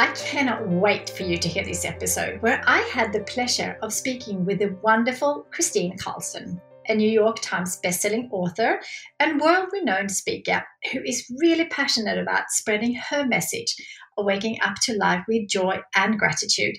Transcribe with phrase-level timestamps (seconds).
[0.00, 3.92] I cannot wait for you to hear this episode where I had the pleasure of
[3.92, 8.80] speaking with the wonderful Kristine Carlson, a New York Times bestselling author
[9.18, 13.76] and world renowned speaker who is really passionate about spreading her message
[14.16, 16.76] of waking up to life with joy and gratitude,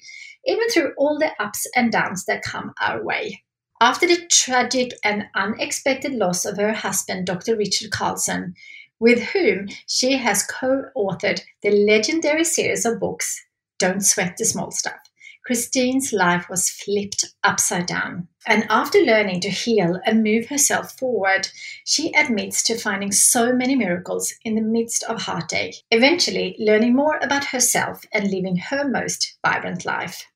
[0.48, 3.44] even through all the ups and downs that come our way.
[3.82, 7.56] After the tragic and unexpected loss of her husband, Dr.
[7.56, 8.56] Richard Carlson,
[9.02, 13.44] with whom she has co authored the legendary series of books,
[13.80, 15.00] Don't Sweat the Small Stuff.
[15.44, 18.28] Kristine's life was flipped upside down.
[18.48, 21.50] And after learning to heal and move herself forward,
[21.84, 27.18] she admits to finding so many miracles in the midst of heartache, eventually learning more
[27.24, 30.28] about herself and living her most vibrant life.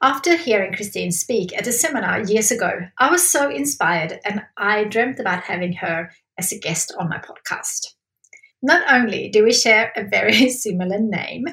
[0.00, 2.70] After hearing Kristine speak at a seminar years ago,
[3.00, 7.18] I was so inspired and I dreamt about having her as a guest on my
[7.18, 7.94] podcast.
[8.62, 11.46] Not only do we share a very similar name,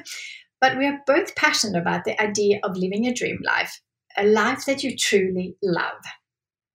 [0.60, 3.80] but we are both passionate about the idea of living a dream life,
[4.16, 6.02] a life that you truly love.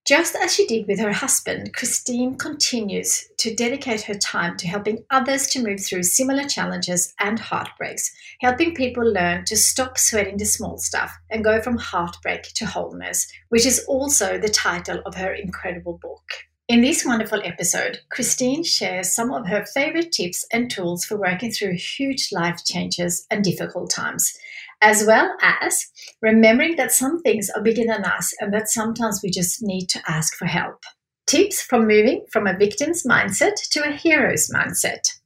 [0.04, 5.04] Just as she did with her husband, Kristine continues to dedicate her time to helping
[5.10, 8.10] others to move through similar challenges and heartbreaks,
[8.40, 13.30] helping people learn to stop sweating the small stuff and go from heartbreak to wholeness,
[13.50, 16.32] which is also the title of her incredible book.
[16.72, 21.52] In this wonderful episode, Kristine shares some of her favorite tips and tools for working
[21.52, 24.32] through huge life changes and difficult times,
[24.80, 25.88] as well as
[26.22, 30.00] remembering that some things are bigger than us and that sometimes we just need to
[30.08, 30.82] ask for help.
[31.26, 35.20] Tips from moving from a victim's mindset to a hero's mindset.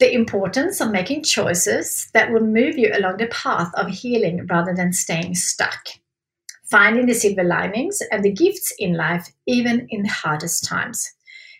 [0.00, 4.74] The importance of making choices that will move you along the path of healing rather
[4.74, 5.88] than staying stuck
[6.74, 11.08] finding the silver linings and the gifts in life, even in the hardest times.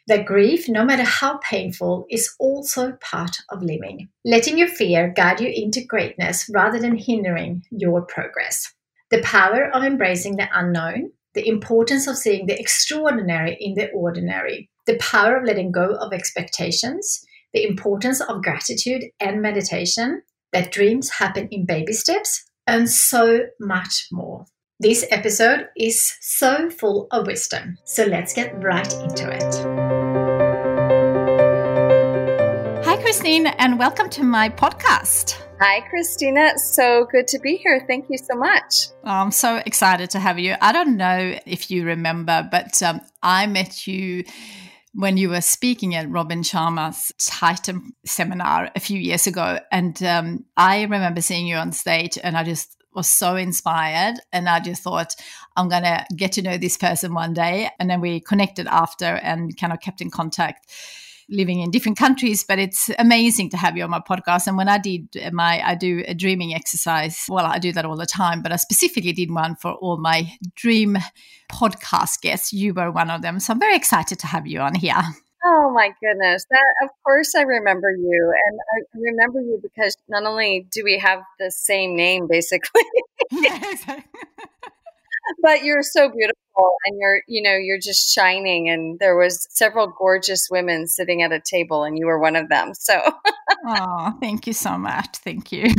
[0.09, 4.09] That grief, no matter how painful, is also part of living.
[4.25, 8.75] Letting your fear guide you into greatness rather than hindering your progress.
[9.13, 14.69] The power of embracing the unknown, the importance of seeing the extraordinary in the ordinary,
[14.87, 20.23] the power of letting go of expectations, the importance of gratitude and meditation,
[20.53, 24.47] that dreams happen in baby steps, and so much more.
[24.81, 29.55] This episode is so full of wisdom, so let's get right into it.
[32.85, 35.41] Hi, Kristine, and welcome to my podcast.
[35.61, 36.59] Hi, Christina.
[36.59, 37.85] So good to be here.
[37.87, 38.89] Thank you so much.
[39.05, 40.57] I'm so excited to have you.
[40.61, 44.25] I don't know if you remember, but um, I met you
[44.93, 49.61] when you were speaking at Robin Sharma's Titan seminar a few years ago.
[49.71, 54.17] And um, I remember seeing you on stage, and I just was so inspired.
[54.33, 55.15] And I just thought,
[55.57, 57.71] I'm going to get to know this person one day.
[57.79, 60.71] And then we connected after and kind of kept in contact
[61.31, 64.69] living in different countries but it's amazing to have you on my podcast and when
[64.69, 68.43] i did my i do a dreaming exercise well i do that all the time
[68.43, 70.99] but i specifically did one for all my dream
[71.51, 74.75] podcast guests you were one of them so i'm very excited to have you on
[74.75, 75.03] here
[75.45, 76.47] Oh my goodness.
[76.51, 80.99] That of course I remember you and I remember you because not only do we
[80.99, 82.83] have the same name basically
[85.43, 89.87] but you're so beautiful and you're you know you're just shining and there was several
[89.87, 92.73] gorgeous women sitting at a table and you were one of them.
[92.75, 93.01] So
[93.67, 95.17] Oh, thank you so much.
[95.19, 95.67] Thank you.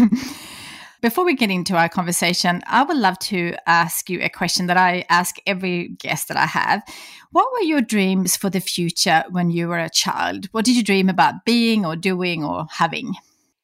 [1.06, 4.75] Before we get into our conversation, I would love to ask you a question that
[4.75, 6.81] I ask every guest that I have.
[7.31, 10.48] What were your dreams for the future when you were a child?
[10.52, 13.13] What did you dream about being or doing or having?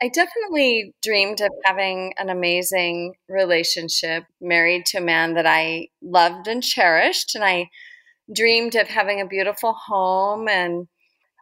[0.03, 6.47] I definitely dreamed of having an amazing relationship, married to a man that I loved
[6.47, 7.33] and cherished.
[7.33, 7.71] And I
[8.31, 10.87] dreamed of having a beautiful home and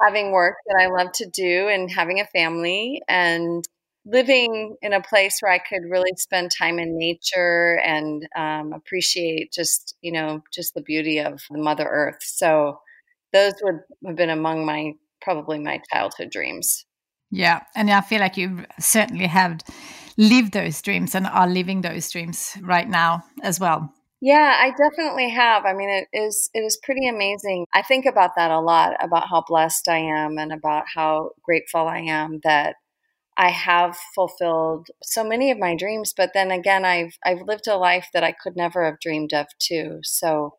[0.01, 3.65] having work that I love to do and having a family and
[4.11, 9.51] living in a place where I could really spend time in nature and um, appreciate
[9.51, 12.21] just, you know, just the beauty of Mother Earth.
[12.21, 12.79] So
[13.33, 16.85] those would have been among my probably my childhood dreams.
[17.31, 17.61] Yeah.
[17.75, 19.59] And I feel like you certainly have
[20.17, 23.93] lived those dreams and are living those dreams right now as well.
[24.21, 25.63] Yeah, I definitely have.
[25.65, 27.65] I mean, it is it is pretty amazing.
[27.73, 31.87] I think about that a lot about how blessed I am and about how grateful
[31.87, 32.75] I am that
[33.39, 37.77] I have fulfilled so many of my dreams, but then again, I've I've lived a
[37.77, 39.99] life that I could never have dreamed of too.
[40.03, 40.55] So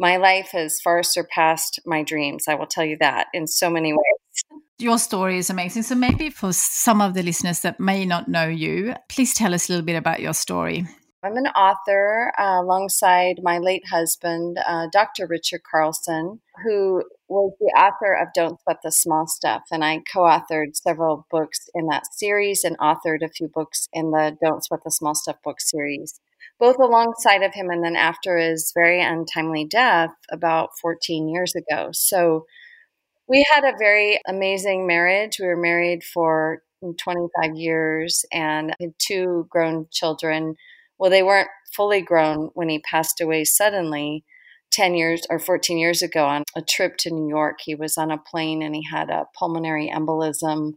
[0.00, 2.46] my life has far surpassed my dreams.
[2.48, 4.60] I will tell you that in so many ways.
[4.80, 5.84] Your story is amazing.
[5.84, 9.68] So maybe for some of the listeners that may not know you, please tell us
[9.68, 10.88] a little bit about your story.
[11.24, 15.26] I'm an author uh, alongside my late husband, uh, Dr.
[15.26, 19.62] Richard Carlson, who was the author of Don't Sweat the Small Stuff.
[19.72, 24.10] And I co authored several books in that series and authored a few books in
[24.10, 26.20] the Don't Sweat the Small Stuff book series,
[26.60, 31.88] both alongside of him and then after his very untimely death about 14 years ago.
[31.92, 32.44] So
[33.26, 35.38] we had a very amazing marriage.
[35.40, 40.56] We were married for 25 years and had two grown children
[40.98, 44.24] well, they weren't fully grown when he passed away suddenly
[44.70, 47.58] 10 years or 14 years ago on a trip to New York.
[47.64, 50.74] He was on a plane and he had a pulmonary embolism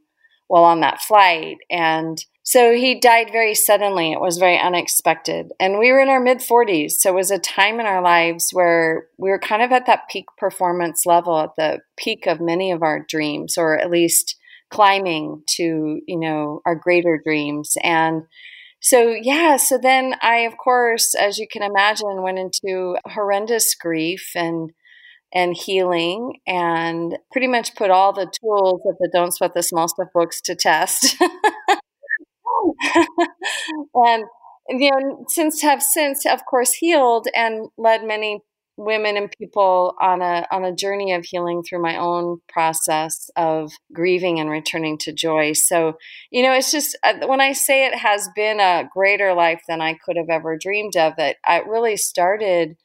[0.48, 1.58] while on that flight.
[1.70, 4.14] And so he died very suddenly.
[4.14, 5.52] It was very unexpected.
[5.60, 6.92] And we were in our mid 40s.
[6.92, 10.08] So it was a time in our lives where we were kind of at that
[10.10, 14.36] peak performance level, at the peak of many of our dreams, or at least
[14.70, 17.76] climbing to, you know, our greater dreams.
[17.84, 18.24] And
[18.90, 24.32] so yeah so then i of course as you can imagine went into horrendous grief
[24.36, 24.72] and
[25.34, 29.88] and healing and pretty much put all the tools of the don't sweat the small
[29.88, 31.18] stuff books to test.
[33.94, 34.26] And
[34.70, 38.42] you know since have since of course healed and led many
[38.78, 43.72] women and people on a on a journey of healing through my own process of
[43.92, 45.54] grieving and returning to joy.
[45.54, 45.98] So,
[46.32, 49.82] you know, it's just uh, when I say it has been a greater life than
[49.82, 51.14] I could have ever dreamed of.
[51.18, 52.78] That I really started.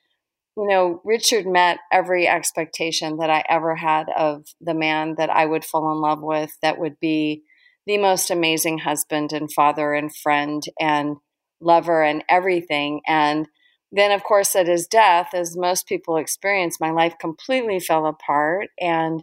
[0.55, 5.47] You know, Richard met every expectation that I ever had of the man that I
[5.47, 6.51] would fall in love with.
[6.61, 7.43] That would be
[7.87, 11.17] the most amazing husband and father and friend and
[11.63, 13.01] lover and everything.
[13.07, 13.49] And
[13.93, 18.71] then, of course, at his death, as most people experience, my life completely fell apart.
[18.81, 19.23] And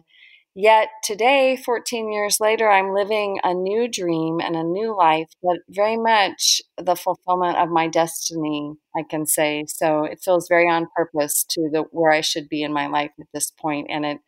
[0.54, 5.58] yet, today, 14 years later, I'm living a new dream and a new life, but
[5.68, 9.64] very much the fulfillment of my destiny, I can say.
[9.68, 13.10] So it feels very on purpose to the where I should be in my life
[13.20, 14.18] at this point, and it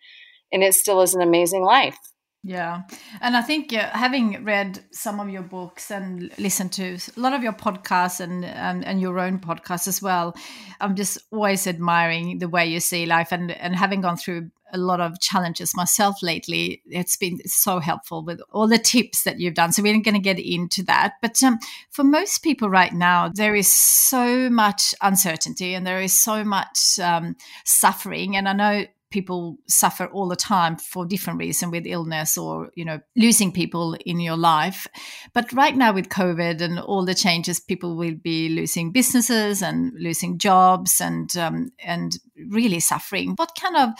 [0.52, 1.98] and it still is an amazing life.
[2.44, 2.82] Yeah.
[3.20, 7.34] And I think uh, having read some of your books and listened to a lot
[7.34, 10.34] of your podcasts and, and, and your own podcast as well,
[10.80, 14.78] I'm just always admiring the way you see life and, and having gone through a
[14.78, 16.82] lot of challenges myself lately.
[16.86, 19.70] It's been so helpful with all the tips that you've done.
[19.70, 21.14] So we're going to get into that.
[21.22, 26.12] But um, for most people right now, there is so much uncertainty and there is
[26.12, 28.36] so much um, suffering.
[28.36, 32.84] And I know people suffer all the time for different reasons with illness or you
[32.84, 34.86] know losing people in your life.
[35.32, 39.92] But right now with covid and all the changes people will be losing businesses and
[39.98, 43.34] losing jobs and um, and really suffering.
[43.36, 43.90] What kind of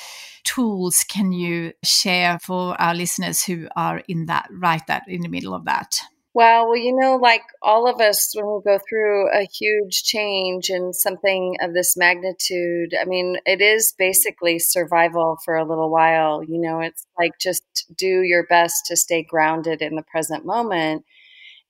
[0.44, 5.28] tools can you share for our listeners who are in that right that in the
[5.28, 6.00] middle of that
[6.34, 10.70] well, well, you know, like all of us, when we go through a huge change
[10.70, 16.42] and something of this magnitude, I mean, it is basically survival for a little while.
[16.42, 17.62] You know, it's like just
[17.96, 21.04] do your best to stay grounded in the present moment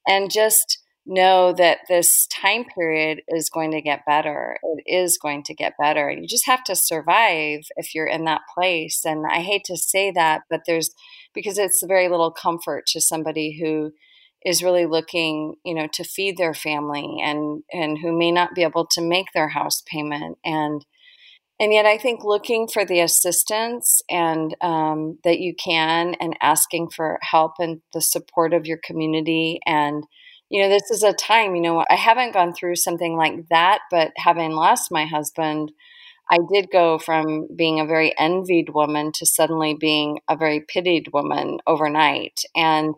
[0.06, 4.56] and just know that this time period is going to get better.
[4.62, 6.10] It is going to get better.
[6.10, 9.04] You just have to survive if you're in that place.
[9.04, 10.94] And I hate to say that, but there's
[11.34, 13.92] because it's very little comfort to somebody who
[14.44, 18.62] is really looking, you know, to feed their family and and who may not be
[18.62, 20.84] able to make their house payment and
[21.60, 26.90] and yet I think looking for the assistance and um, that you can and asking
[26.90, 30.04] for help and the support of your community and
[30.52, 33.78] you know, this is a time, you know, I haven't gone through something like that,
[33.90, 35.72] but having lost my husband,
[36.30, 41.08] I did go from being a very envied woman to suddenly being a very pitied
[41.10, 42.38] woman overnight.
[42.54, 42.94] And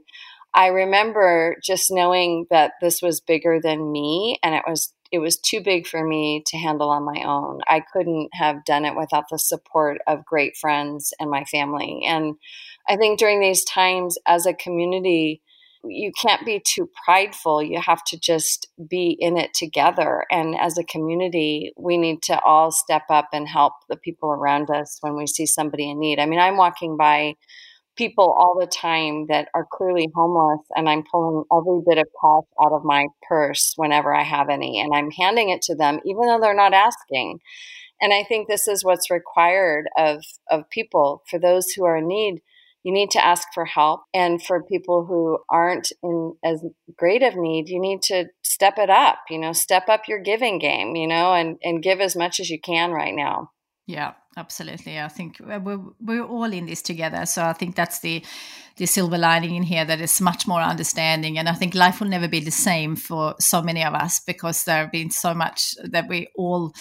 [0.55, 5.39] I remember just knowing that this was bigger than me and it was it was
[5.39, 7.61] too big for me to handle on my own.
[7.69, 12.03] I couldn't have done it without the support of great friends and my family.
[12.05, 12.35] And
[12.89, 15.41] I think during these times as a community,
[15.85, 17.63] you can't be too prideful.
[17.63, 20.25] You have to just be in it together.
[20.33, 24.69] And as a community, we need to all step up and help the people around
[24.71, 26.19] us when we see somebody in need.
[26.19, 27.37] I mean, I'm walking by
[27.97, 32.45] people all the time that are clearly homeless and I'm pulling every bit of cash
[32.65, 36.27] out of my purse whenever I have any and I'm handing it to them even
[36.27, 37.39] though they're not asking.
[38.01, 42.09] And I think this is what's required of of people for those who are in
[42.09, 42.41] need
[42.85, 44.03] you need to ask for help.
[44.13, 46.63] And for people who aren't in as
[46.97, 50.59] great of need, you need to step it up, you know, step up your giving
[50.59, 53.51] game, you know, and, and give as much as you can right now.
[53.87, 55.01] Yeah, absolutely.
[55.01, 57.27] I think we're, we're all in this together.
[57.27, 58.25] So I think that's the
[58.77, 61.39] the silver lining in here that is much more understanding.
[61.39, 64.65] And I think life will never be the same for so many of us because
[64.65, 66.75] there have been so much that we all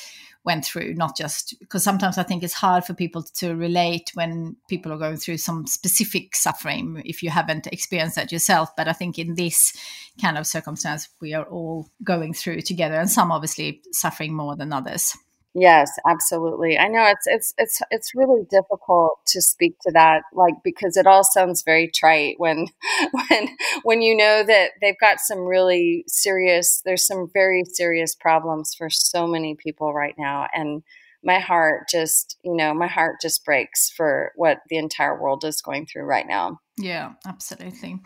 [0.44, 4.58] went through, not just because sometimes I think it's hard for people to relate when
[4.68, 8.76] people are going through some specific suffering if you haven't experienced that yourself.
[8.76, 9.74] But I think in this
[10.22, 14.74] kind of circumstance, we are all going through together, and some obviously suffering more than
[14.74, 15.16] others.
[15.56, 16.80] Yes, absolutely.
[16.80, 21.06] I know it's it's it's it's really difficult to speak to that like because it
[21.06, 22.68] all sounds very trite when
[23.12, 23.50] when
[23.84, 28.90] when you know that they've got some really serious there's some very serious problems for
[28.90, 30.82] so many people right now and
[31.26, 35.62] my heart just, you know, my heart just breaks for what the entire world is
[35.62, 36.60] going through right now.
[36.78, 38.00] Yeah, absolutely.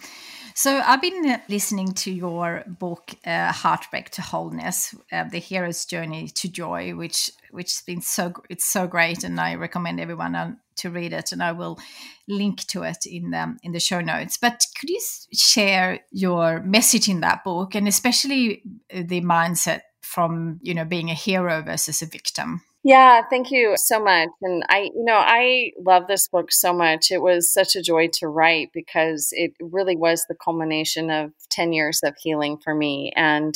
[0.53, 6.27] So I've been listening to your book, uh, "Heartbreak to Wholeness: uh, The Hero's Journey
[6.35, 10.89] to Joy," which which's been so it's so great, and I recommend everyone uh, to
[10.89, 11.31] read it.
[11.31, 11.79] And I will
[12.27, 14.37] link to it in the in the show notes.
[14.37, 14.99] But could you
[15.33, 21.09] share your message in that book, and especially uh, the mindset from you know being
[21.09, 22.63] a hero versus a victim?
[22.87, 24.29] Yeah, thank you so much.
[24.41, 27.11] And I, you know, I love this book so much.
[27.11, 31.73] It was such a joy to write because it really was the culmination of 10
[31.73, 33.11] years of healing for me.
[33.17, 33.53] And,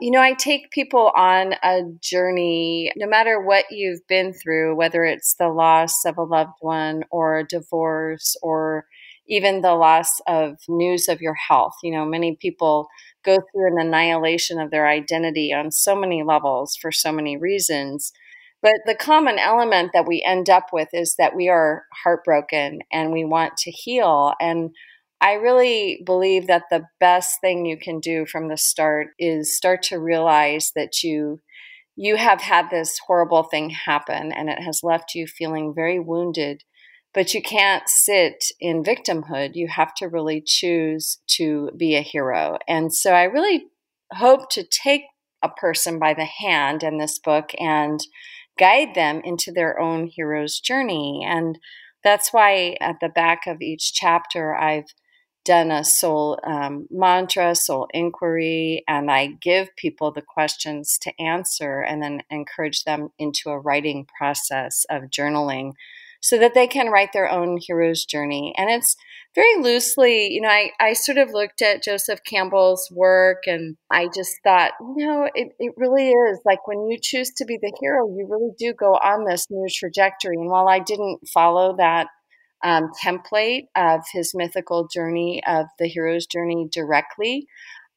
[0.00, 5.04] you know, I take people on a journey, no matter what you've been through, whether
[5.04, 8.86] it's the loss of a loved one or a divorce or
[9.28, 11.74] even the loss of news of your health.
[11.84, 12.88] You know, many people
[13.24, 18.12] go through an annihilation of their identity on so many levels for so many reasons.
[18.64, 23.12] But the common element that we end up with is that we are heartbroken and
[23.12, 24.32] we want to heal.
[24.40, 24.70] And
[25.20, 29.82] I really believe that the best thing you can do from the start is start
[29.84, 31.42] to realize that you
[31.94, 36.64] you have had this horrible thing happen and it has left you feeling very wounded.
[37.12, 39.50] But you can't sit in victimhood.
[39.54, 42.56] You have to really choose to be a hero.
[42.66, 43.66] And so i really
[44.10, 45.02] hope to take
[45.42, 48.00] a person by the hand in this book and
[48.58, 51.24] guide them into their own hero's journey.
[51.26, 51.58] And
[52.02, 54.86] that's why at the back of each chapter, I've
[55.44, 61.80] done a soul um, mantra, soul inquiry, and I give people the questions to answer
[61.80, 65.72] and then encourage them into a writing process of journaling
[66.24, 68.54] so that they can write their own hero's journey.
[68.56, 68.96] And it's
[69.34, 74.06] very loosely, you know, I, I sort of looked at Joseph Campbell's work and I
[74.06, 77.76] just thought, you know, it, it really is like when you choose to be the
[77.78, 80.36] hero, you really do go on this new trajectory.
[80.36, 82.06] And while I didn't follow that
[82.64, 87.46] um, template of his mythical journey of the hero's journey directly,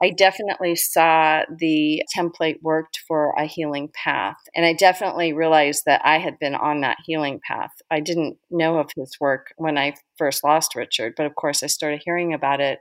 [0.01, 4.37] I definitely saw the template worked for a healing path.
[4.55, 7.71] And I definitely realized that I had been on that healing path.
[7.89, 11.67] I didn't know of his work when I first lost Richard, but of course I
[11.67, 12.79] started hearing about it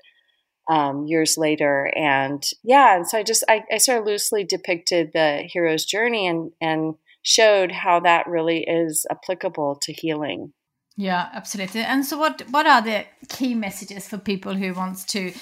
[0.70, 1.90] um, years later.
[1.96, 6.26] And yeah, and so I just, I, I sort of loosely depicted the hero's journey
[6.26, 10.52] and, and showed how that really is applicable to healing.
[10.96, 11.82] Yeah, absolutely.
[11.82, 15.32] And so, what what are the key messages for people who wants to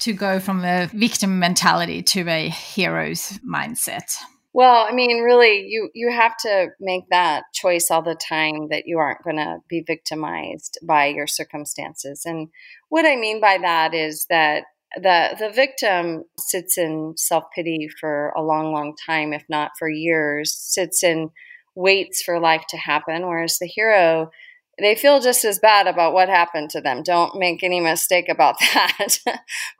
[0.00, 4.16] to go from a victim mentality to a hero's mindset?
[4.52, 8.86] Well, I mean, really, you you have to make that choice all the time that
[8.86, 12.22] you aren't going to be victimized by your circumstances.
[12.24, 12.48] And
[12.88, 14.64] what I mean by that is that
[14.96, 19.88] the the victim sits in self pity for a long, long time, if not for
[19.88, 20.52] years.
[20.52, 21.30] Sits in
[21.76, 24.30] waits for life to happen, whereas the hero
[24.78, 27.02] they feel just as bad about what happened to them.
[27.02, 29.18] Don't make any mistake about that.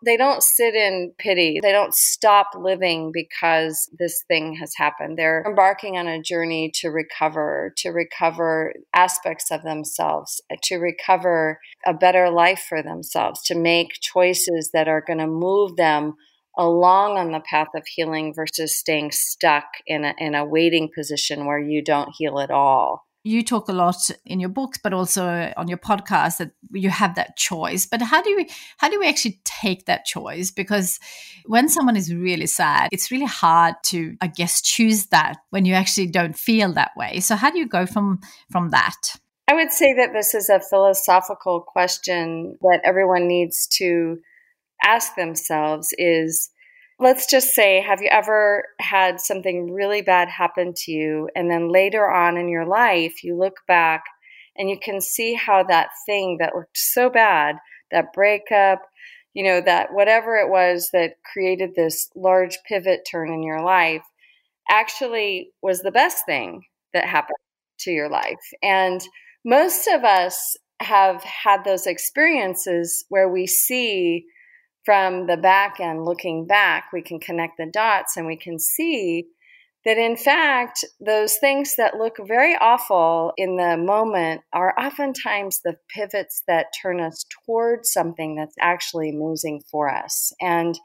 [0.04, 1.58] they don't sit in pity.
[1.62, 5.18] They don't stop living because this thing has happened.
[5.18, 11.94] They're embarking on a journey to recover, to recover aspects of themselves, to recover a
[11.94, 16.14] better life for themselves, to make choices that are going to move them
[16.56, 21.46] along on the path of healing versus staying stuck in a, in a waiting position
[21.46, 25.52] where you don't heal at all you talk a lot in your books but also
[25.56, 27.86] on your podcast that you have that choice.
[27.86, 30.50] But how do we how do we actually take that choice?
[30.50, 31.00] Because
[31.46, 35.74] when someone is really sad it's really hard to i guess choose that when you
[35.74, 37.20] actually don't feel that way.
[37.20, 39.16] So how do you go from from that?
[39.48, 44.18] I would say that this is a philosophical question that everyone needs to
[44.82, 46.50] ask themselves is
[46.98, 51.28] let's just say, have you ever had something really bad happen to you?
[51.34, 54.04] And then later on in your life, you look back
[54.56, 57.56] and you can see how that thing that looked so bad,
[57.90, 58.82] that breakup,
[59.32, 64.02] you know, that whatever it was that created this large pivot turn in your life
[64.70, 67.36] actually was the best thing that happened
[67.80, 68.38] to your life.
[68.62, 69.02] And
[69.44, 74.26] most of us have had those experiences where we see
[74.84, 79.26] from the back end looking back, we can connect the dots and we can see
[79.84, 85.76] that in fact, those things that look very awful in the moment are oftentimes the
[85.94, 90.32] pivots that turn us towards something that's actually moving for us.
[90.40, 90.78] And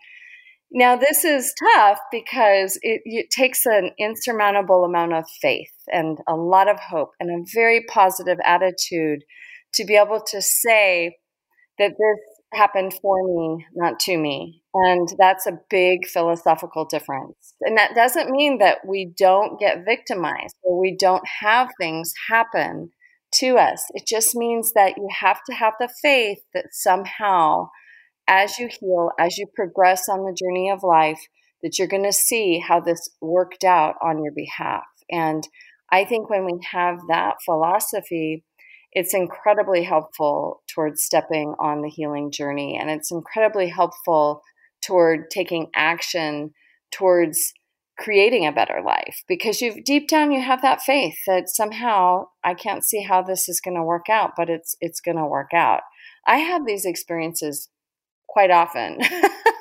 [0.72, 6.36] now, this is tough because it, it, takes an insurmountable amount of faith and a
[6.36, 9.24] lot of hope and a very positive attitude
[9.74, 11.18] to be able to say
[11.80, 14.62] that this happened for me, not to me.
[14.74, 17.54] And that's a big philosophical difference.
[17.62, 22.92] And that doesn't mean that we don't get victimized or we don't have things happen
[23.36, 23.84] to us.
[23.94, 27.70] It just means that you have to have the faith that somehow,
[28.28, 31.20] as you heal, as you progress on the journey of life,
[31.62, 34.84] that you're going to see how this worked out on your behalf.
[35.12, 35.44] And
[35.92, 38.44] I think when we have that philosophy,
[38.92, 44.42] it's incredibly helpful towards stepping on the healing journey and it's incredibly helpful
[44.86, 46.52] toward taking action
[46.92, 47.54] towards
[47.98, 52.54] creating a better life because you've deep down you have that faith that somehow I
[52.54, 55.54] can't see how this is going to work out but it's it's going to work
[55.54, 55.82] out.
[56.26, 57.70] I have these experiences
[58.28, 59.00] quite often.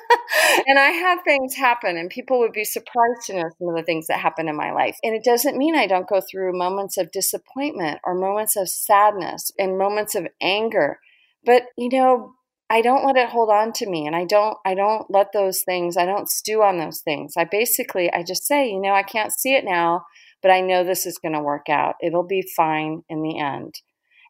[0.67, 3.83] and I have things happen, and people would be surprised to know some of the
[3.83, 4.97] things that happen in my life.
[5.03, 9.51] And it doesn't mean I don't go through moments of disappointment or moments of sadness
[9.57, 10.99] and moments of anger.
[11.45, 12.33] But, you know,
[12.69, 15.63] I don't let it hold on to me and I don't I don't let those
[15.63, 17.33] things I don't stew on those things.
[17.35, 20.05] I basically I just say, you know, I can't see it now,
[20.41, 21.95] but I know this is going to work out.
[22.01, 23.73] It'll be fine in the end.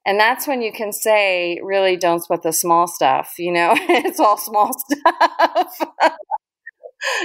[0.06, 3.34] And that's when you can say, really don't sweat the small stuff.
[3.38, 5.78] You know, it's all small stuff.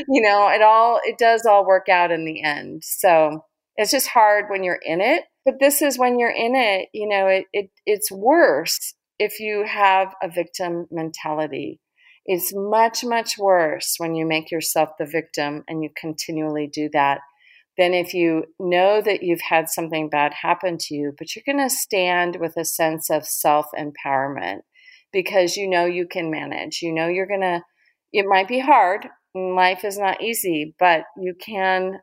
[0.08, 2.82] you know, it all, it does all work out in the end.
[2.84, 3.44] So
[3.76, 5.24] it's just hard when you're in it.
[5.44, 9.64] But this is when you're in it, you know, it, it it's worse if you
[9.66, 11.80] have a victim mentality.
[12.24, 17.20] It's much, much worse when you make yourself the victim and you continually do that
[17.76, 21.66] than if you know that you've had something bad happen to you, but you're going
[21.66, 24.60] to stand with a sense of self empowerment
[25.12, 26.80] because you know you can manage.
[26.82, 27.62] You know you're going to,
[28.12, 29.08] it might be hard.
[29.34, 32.00] Life is not easy, but you can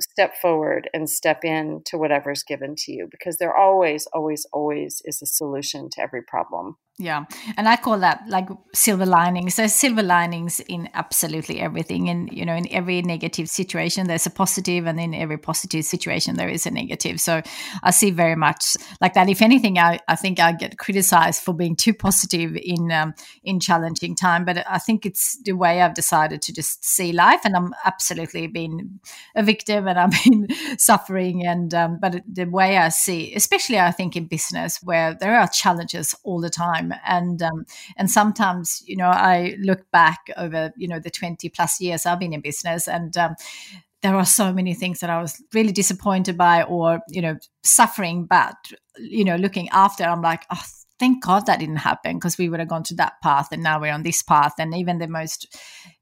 [0.00, 5.02] step forward and step in to whatever's given to you because there always, always, always
[5.04, 6.76] is a solution to every problem.
[7.00, 7.26] Yeah.
[7.56, 9.54] And I call that like silver linings.
[9.54, 12.08] There's silver linings in absolutely everything.
[12.08, 16.36] And, you know, in every negative situation, there's a positive, and in every positive situation,
[16.36, 17.20] there is a negative.
[17.20, 17.40] So
[17.84, 19.28] I see very much like that.
[19.28, 23.60] If anything, I, I think I get criticized for being too positive in, um, in
[23.60, 24.44] challenging time.
[24.44, 27.42] But I think it's the way I've decided to just see life.
[27.44, 28.98] And I'm absolutely been
[29.36, 31.46] a victim and I've been suffering.
[31.46, 35.46] And, um, but the way I see, especially I think in business where there are
[35.46, 37.64] challenges all the time time and um,
[37.96, 42.18] and sometimes you know i look back over you know the 20 plus years i've
[42.18, 43.34] been in business and um,
[44.02, 48.26] there are so many things that I was really disappointed by or, you know, suffering.
[48.26, 48.54] But,
[48.96, 50.62] you know, looking after, I'm like, oh,
[51.00, 53.80] thank God that didn't happen because we would have gone to that path and now
[53.80, 54.54] we're on this path.
[54.60, 55.52] And even the most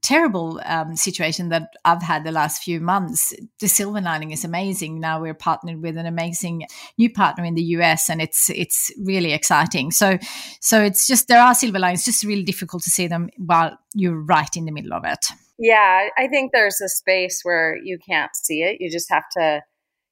[0.07, 5.01] terrible um, situation that I've had the last few months, the silver lining is amazing.
[5.01, 6.67] Now we're partnered with an amazing
[6.97, 9.91] new partner in the US and it's it's really exciting.
[9.91, 10.19] So
[10.61, 14.23] so it's just there are silver linings, just really difficult to see them while you're
[14.23, 15.27] right in the middle of it.
[15.59, 18.81] Yeah, I think there's a space where you can't see it.
[18.81, 19.63] You just have to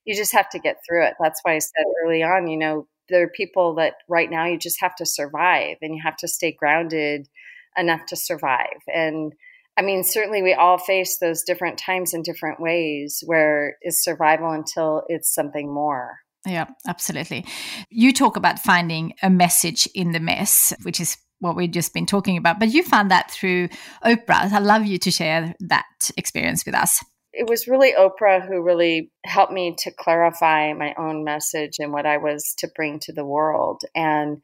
[0.04, 1.14] you just have to get through it.
[1.20, 4.58] That's why I said early on, you know, there are people that right now you
[4.58, 7.28] just have to survive and you have to stay grounded
[7.76, 8.80] enough to survive.
[8.92, 9.32] And
[9.76, 14.50] I mean, certainly we all face those different times in different ways where it's survival
[14.50, 16.18] until it's something more.
[16.46, 17.46] Yeah, absolutely.
[17.90, 22.06] You talk about finding a message in the mess, which is what we've just been
[22.06, 23.68] talking about, but you found that through
[24.04, 24.52] Oprah.
[24.52, 25.84] I'd love you to share that
[26.16, 27.02] experience with us.
[27.32, 32.06] It was really Oprah who really helped me to clarify my own message and what
[32.06, 33.82] I was to bring to the world.
[33.94, 34.38] And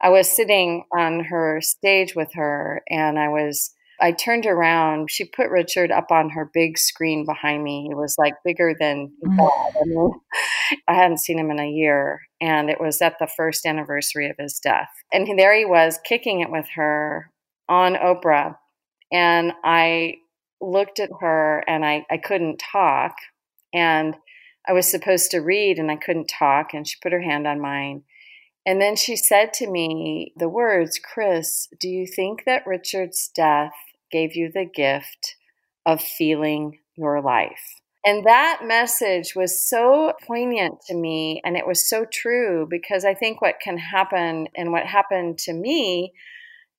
[0.00, 5.10] I was sitting on her stage with her and I was I turned around.
[5.10, 7.86] She put Richard up on her big screen behind me.
[7.88, 9.12] He was like bigger than.
[9.24, 10.12] Mm.
[10.88, 12.20] I, I hadn't seen him in a year.
[12.40, 14.90] And it was at the first anniversary of his death.
[15.12, 17.30] And there he was kicking it with her
[17.68, 18.56] on Oprah.
[19.12, 20.16] And I
[20.60, 23.14] looked at her and I, I couldn't talk.
[23.72, 24.16] And
[24.68, 26.74] I was supposed to read and I couldn't talk.
[26.74, 28.02] And she put her hand on mine.
[28.66, 33.74] And then she said to me the words, Chris, do you think that Richard's death
[34.10, 35.36] gave you the gift
[35.84, 37.80] of feeling your life?
[38.06, 43.14] And that message was so poignant to me and it was so true because I
[43.14, 46.12] think what can happen and what happened to me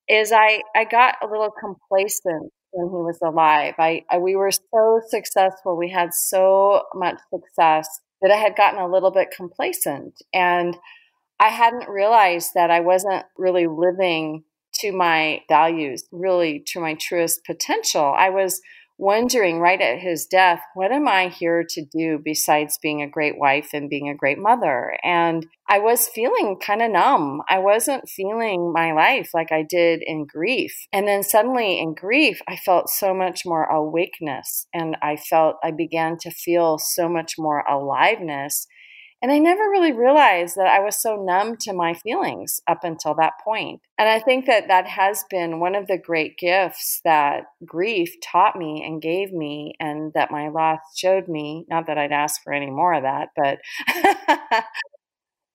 [0.07, 3.73] is I, I got a little complacent when he was alive.
[3.77, 5.75] I, I we were so successful.
[5.75, 7.89] We had so much success
[8.21, 10.77] that I had gotten a little bit complacent and
[11.41, 14.43] I hadn't realized that I wasn't really living
[14.81, 18.13] to my values, really to my truest potential.
[18.17, 18.61] I was
[18.97, 23.37] wondering right at his death, what am I here to do besides being a great
[23.37, 24.97] wife and being a great mother?
[25.03, 27.41] And I was feeling kind of numb.
[27.47, 30.73] I wasn't feeling my life like I did in grief.
[30.91, 35.71] And then suddenly in grief, I felt so much more awakeness and I felt I
[35.71, 38.65] began to feel so much more aliveness
[39.21, 43.15] and I never really realized that I was so numb to my feelings up until
[43.15, 43.81] that point.
[43.97, 48.55] And I think that that has been one of the great gifts that grief taught
[48.55, 51.65] me and gave me, and that my loss showed me.
[51.69, 53.57] Not that I'd ask for any more of that, but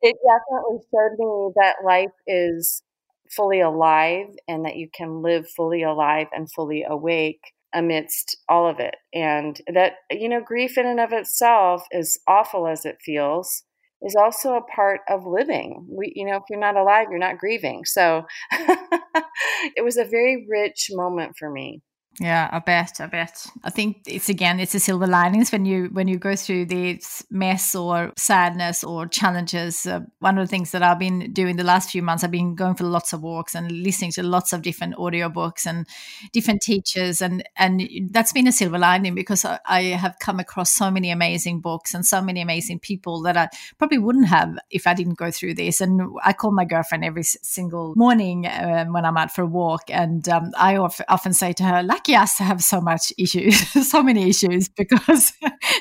[0.03, 2.83] it definitely showed me that life is
[3.31, 7.41] fully alive and that you can live fully alive and fully awake
[7.75, 8.97] amidst all of it.
[9.15, 13.65] And that, you know, grief in and of itself, as awful as it feels,
[14.03, 15.87] is also a part of living.
[15.89, 17.85] We, you know, if you're not alive, you're not grieving.
[17.85, 21.83] So it was a very rich moment for me.
[22.21, 23.01] Yeah, I bet.
[23.01, 23.47] I bet.
[23.65, 27.25] I think it's again, it's the silver linings when you when you go through this
[27.31, 29.87] mess or sadness or challenges.
[29.87, 32.55] Uh, one of the things that I've been doing the last few months, I've been
[32.55, 35.87] going for lots of walks and listening to lots of different audiobooks and
[36.33, 40.71] different teachers, and and that's been a silver lining because I, I have come across
[40.71, 43.49] so many amazing books and so many amazing people that I
[43.79, 45.81] probably wouldn't have if I didn't go through this.
[45.81, 49.85] And I call my girlfriend every single morning um, when I'm out for a walk,
[49.89, 53.57] and um, I often say to her, like lucky us to have so much issues,
[53.89, 55.33] so many issues, because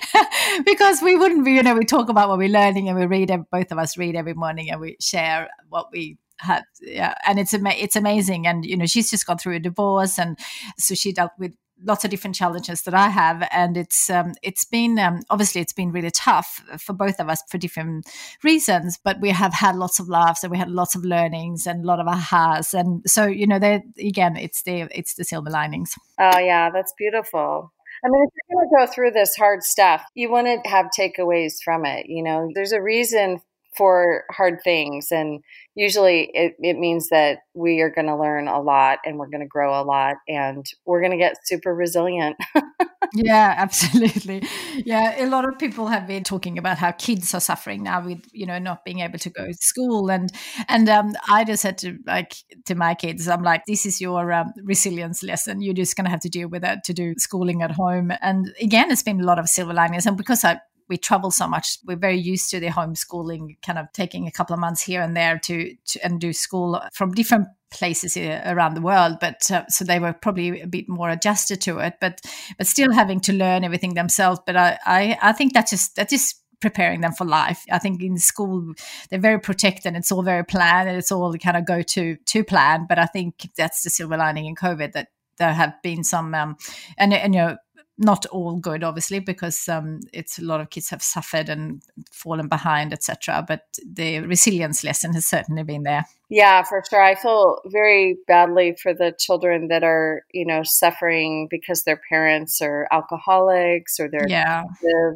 [0.66, 3.32] because we wouldn't be, you know, we talk about what we're learning and we read,
[3.52, 7.54] both of us read every morning and we share what we had yeah and it's
[7.54, 8.48] ama- it's amazing.
[8.48, 10.38] And you know she's just gone through a divorce and
[10.78, 14.66] so she dealt with lots of different challenges that I have, and it's um, it's
[14.66, 18.08] been um, obviously it's been really tough for both of us for different
[18.44, 19.00] reasons.
[19.04, 21.88] But we have had lots of laughs, and we had lots of learnings, and a
[21.88, 25.94] lot of ahas, and so you know, they again, it's the it's the silver linings.
[26.20, 27.72] Oh yeah, that's beautiful.
[28.04, 30.88] I mean, if you're going to go through this hard stuff, you want to have
[30.98, 32.08] takeaways from it.
[32.08, 33.42] You know, there's a reason
[33.78, 35.08] for hard things.
[35.12, 35.42] And
[35.76, 39.42] usually it, it means that we are going to learn a lot and we're going
[39.42, 42.36] to grow a lot and we're going to get super resilient.
[43.14, 44.44] yeah, absolutely.
[44.86, 48.22] Yeah, a lot of people have been talking about how kids are suffering now with,
[48.34, 50.12] you know, not being able to go to school.
[50.12, 50.32] And,
[50.68, 52.34] and um, I just said to like,
[52.66, 55.62] to my kids, I'm like, this is your um, resilience lesson.
[55.62, 58.12] You're just going to have to deal with it to do schooling at home.
[58.22, 60.06] And again, it's been a lot of silver linings.
[60.06, 60.60] And because I
[60.92, 61.80] we travel so much.
[61.86, 65.16] We're very used to the homeschooling, kind of taking a couple of months here and
[65.16, 69.86] there to, to and do school from different places around the world but uh, so
[69.86, 72.20] they were probably a bit more adjusted to it but
[72.58, 76.12] but still having to learn everything themselves but i i, I think that just that
[76.12, 78.74] is just preparing them for life i think in school
[79.10, 82.44] they're very protected it's all very planned and it's all kind of go to to
[82.44, 86.36] plan but i think that's the silver lining in covid that there have been some
[86.36, 86.56] um,
[86.98, 87.58] and, and you know
[88.02, 92.48] not all good, obviously, because um, it's a lot of kids have suffered and fallen
[92.48, 93.46] behind, etc.
[93.48, 96.06] But the resilience lesson has certainly been there.
[96.30, 97.02] Yeah, for sure.
[97.02, 102.62] I feel very badly for the children that are, you know, suffering because their parents
[102.62, 104.64] are alcoholics or they're yeah.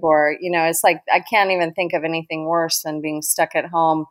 [0.02, 3.56] or you know, it's like I can't even think of anything worse than being stuck
[3.56, 4.06] at home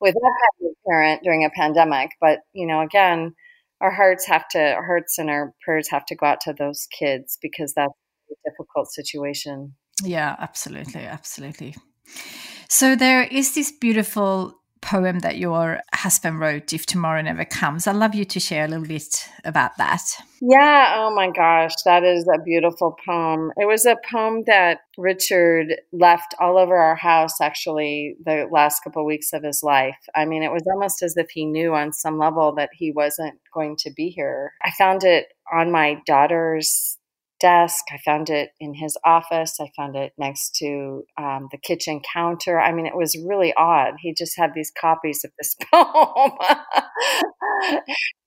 [0.00, 0.20] with that
[0.60, 2.12] kind of parent during a pandemic.
[2.20, 3.34] But, you know, again,
[3.80, 6.86] our hearts have to, our hearts and our prayers have to go out to those
[6.96, 7.92] kids because that's
[8.44, 9.74] difficult situation.
[10.02, 11.02] Yeah, absolutely.
[11.02, 11.74] Absolutely.
[12.68, 17.86] So there is this beautiful poem that your husband wrote, If Tomorrow Never Comes.
[17.86, 20.02] I'd love you to share a little bit about that.
[20.42, 23.50] Yeah, oh my gosh, that is a beautiful poem.
[23.56, 29.02] It was a poem that Richard left all over our house actually the last couple
[29.02, 29.96] of weeks of his life.
[30.14, 33.40] I mean, it was almost as if he knew on some level that he wasn't
[33.54, 34.52] going to be here.
[34.62, 36.98] I found it on my daughter's
[37.44, 37.84] desk.
[37.92, 39.58] I found it in his office.
[39.60, 42.58] I found it next to um, the kitchen counter.
[42.58, 43.94] I mean, it was really odd.
[44.00, 46.32] He just had these copies of this poem.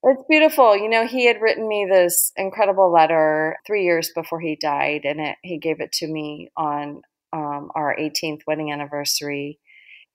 [0.03, 0.77] it's beautiful.
[0.77, 5.19] You know, he had written me this incredible letter three years before he died, and
[5.19, 7.01] it, he gave it to me on
[7.34, 9.58] um, our 18th wedding anniversary.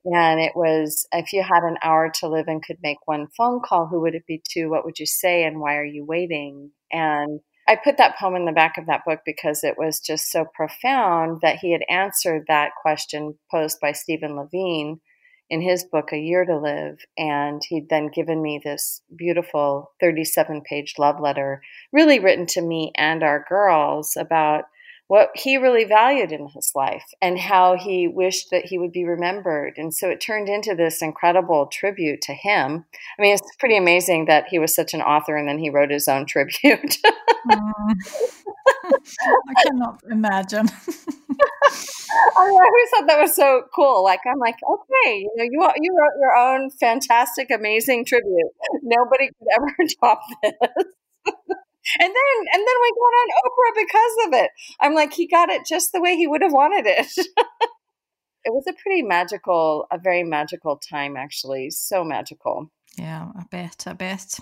[0.04, 3.60] And it was if you had an hour to live and could make one phone
[3.64, 4.66] call, who would it be to?
[4.66, 5.44] What would you say?
[5.44, 6.70] And why are you waiting?
[6.92, 10.30] And I put that poem in the back of that book because it was just
[10.30, 15.00] so profound that he had answered that question posed by Stephen Levine
[15.48, 16.98] in his book, A Year to Live.
[17.16, 22.90] And he'd then given me this beautiful 37 page love letter, really written to me
[22.96, 24.64] and our girls about
[25.12, 29.04] what he really valued in his life and how he wished that he would be
[29.04, 29.74] remembered.
[29.76, 32.86] And so it turned into this incredible tribute to him.
[33.18, 35.90] I mean, it's pretty amazing that he was such an author and then he wrote
[35.90, 36.96] his own tribute.
[37.46, 37.94] mm.
[38.88, 40.66] I cannot imagine.
[40.88, 44.02] I always thought that was so cool.
[44.02, 48.50] Like I'm like, okay, you know, you you wrote your own fantastic, amazing tribute.
[48.82, 50.86] Nobody could ever top this.
[51.98, 54.50] And then and then we got on Oprah because of it.
[54.80, 57.06] I'm like, he got it just the way he would have wanted it.
[58.44, 61.70] it was a pretty magical, a very magical time actually.
[61.70, 62.70] So magical.
[62.98, 64.38] Yeah, I bet, I bet.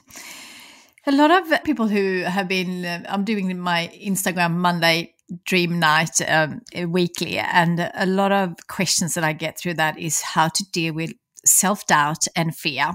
[1.07, 5.15] A lot of people who have been, uh, I'm doing my Instagram Monday
[5.47, 10.21] dream night um, weekly, and a lot of questions that I get through that is
[10.21, 11.13] how to deal with
[11.45, 12.93] self doubt and fear.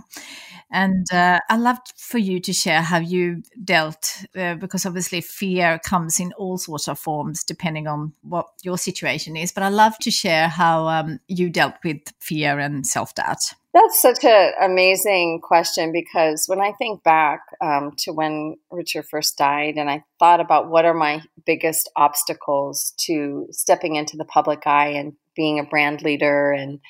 [0.75, 5.79] And uh, I'd love for you to share how you dealt, uh, because obviously fear
[5.79, 9.53] comes in all sorts of forms depending on what your situation is.
[9.53, 13.37] But I'd love to share how um, you dealt with fear and self doubt.
[13.73, 19.37] That's such an amazing question because when I think back um, to when Richard first
[19.37, 24.67] died, and I thought about what are my biggest obstacles to stepping into the public
[24.67, 26.81] eye and being a brand leader and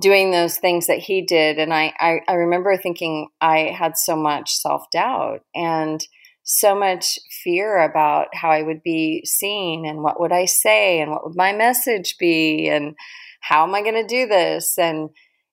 [0.00, 1.58] doing those things that he did.
[1.58, 6.04] And I, I, I remember thinking I had so much self doubt and
[6.42, 11.10] so much fear about how I would be seen and what would I say and
[11.10, 12.94] what would my message be and
[13.40, 14.78] how am I going to do this?
[14.78, 15.10] And,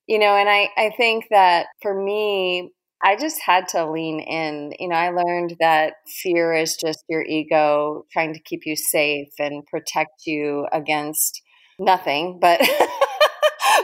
[0.08, 2.72] you know, and I, I think that for me,
[3.04, 4.74] I just had to lean in.
[4.80, 9.30] You know, I learned that fear is just your ego trying to keep you safe
[9.38, 11.42] and protect you against
[11.80, 12.60] nothing, but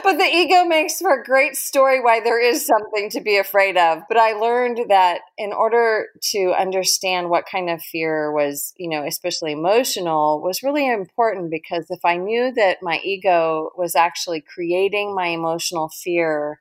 [0.02, 3.76] but the ego makes for a great story why there is something to be afraid
[3.76, 4.02] of.
[4.08, 9.04] But I learned that in order to understand what kind of fear was, you know,
[9.04, 15.14] especially emotional, was really important because if I knew that my ego was actually creating
[15.14, 16.60] my emotional fear,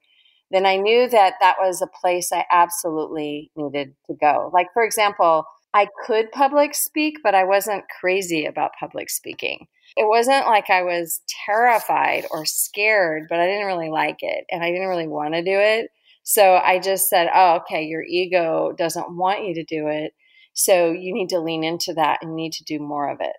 [0.52, 4.52] then I knew that that was a place I absolutely needed to go.
[4.54, 10.08] Like, for example, I could public speak, but I wasn't crazy about public speaking it
[10.08, 14.72] wasn't like I was terrified or scared, but I didn't really like it and I
[14.72, 15.90] didn't really want to do it.
[16.24, 20.14] So I just said, oh, okay, your ego doesn't want you to do it.
[20.54, 23.34] So you need to lean into that and need to do more of it.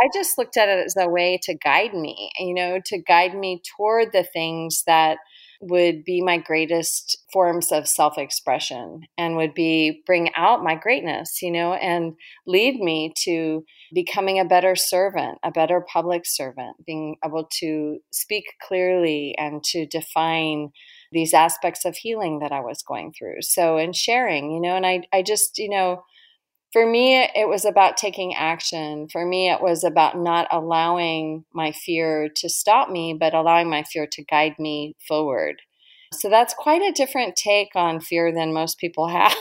[0.00, 3.36] I just looked at it as a way to guide me, you know, to guide
[3.36, 5.18] me toward the things that
[5.62, 11.40] would be my greatest forms of self expression and would be bring out my greatness,
[11.40, 12.14] you know, and
[12.46, 18.44] lead me to becoming a better servant, a better public servant, being able to speak
[18.60, 20.70] clearly and to define
[21.12, 23.42] these aspects of healing that I was going through.
[23.42, 26.02] So, and sharing, you know, and I, I just, you know,
[26.72, 29.06] for me, it was about taking action.
[29.08, 33.82] For me, it was about not allowing my fear to stop me, but allowing my
[33.82, 35.60] fear to guide me forward.
[36.14, 39.36] So that's quite a different take on fear than most people have.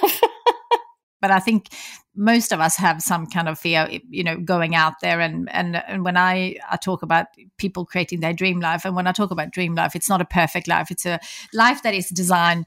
[1.22, 1.68] but I think
[2.14, 5.22] most of us have some kind of fear, you know, going out there.
[5.22, 9.08] And and and when I, I talk about people creating their dream life, and when
[9.08, 10.92] I talk about dream life, it's not a perfect life.
[10.92, 11.20] It's a
[11.54, 12.66] life that is designed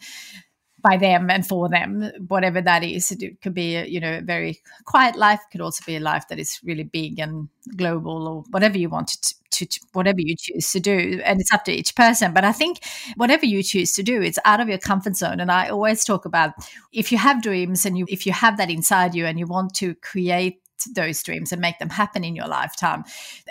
[0.85, 3.11] by them and for them, whatever that is.
[3.11, 5.41] It could be, you know, a very quiet life.
[5.41, 8.91] It could also be a life that is really big and global or whatever you
[8.91, 11.23] want to, to, to, whatever you choose to do.
[11.25, 12.35] And it's up to each person.
[12.35, 12.81] But I think
[13.17, 15.41] whatever you choose to do, it's out of your comfort zone.
[15.41, 16.53] And I always talk about
[16.93, 19.75] if you have dreams and you, if you have that inside you and you want
[19.77, 20.61] to create
[20.95, 23.05] those dreams and make them happen in your lifetime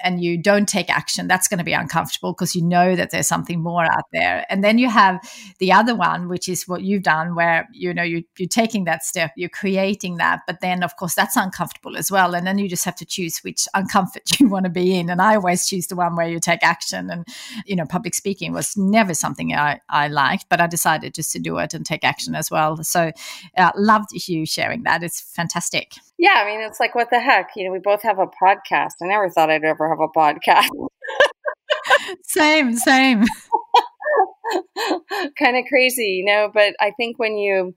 [0.04, 3.28] and you don't take action that's going to be uncomfortable because you know that there's
[3.28, 4.46] something more out there.
[4.50, 5.20] And then you have
[5.60, 9.04] the other one which is what you've done where you know you, you're taking that
[9.04, 12.68] step you're creating that but then of course that's uncomfortable as well and then you
[12.68, 15.88] just have to choose which uncomfort you want to be in and i always choose
[15.88, 17.26] the one where you take action and
[17.66, 21.40] you know public speaking was never something i, I liked but i decided just to
[21.40, 22.84] do it and take action as well.
[22.84, 23.12] So
[23.58, 25.94] uh, loved you sharing that it's fantastic.
[26.18, 27.50] Yeah, I mean, it's like, what the heck?
[27.56, 28.94] You know, we both have a podcast.
[29.02, 30.70] I never thought I'd ever have a podcast.
[32.24, 33.24] same, same.
[35.40, 37.76] kind of crazy, you know, but I think when you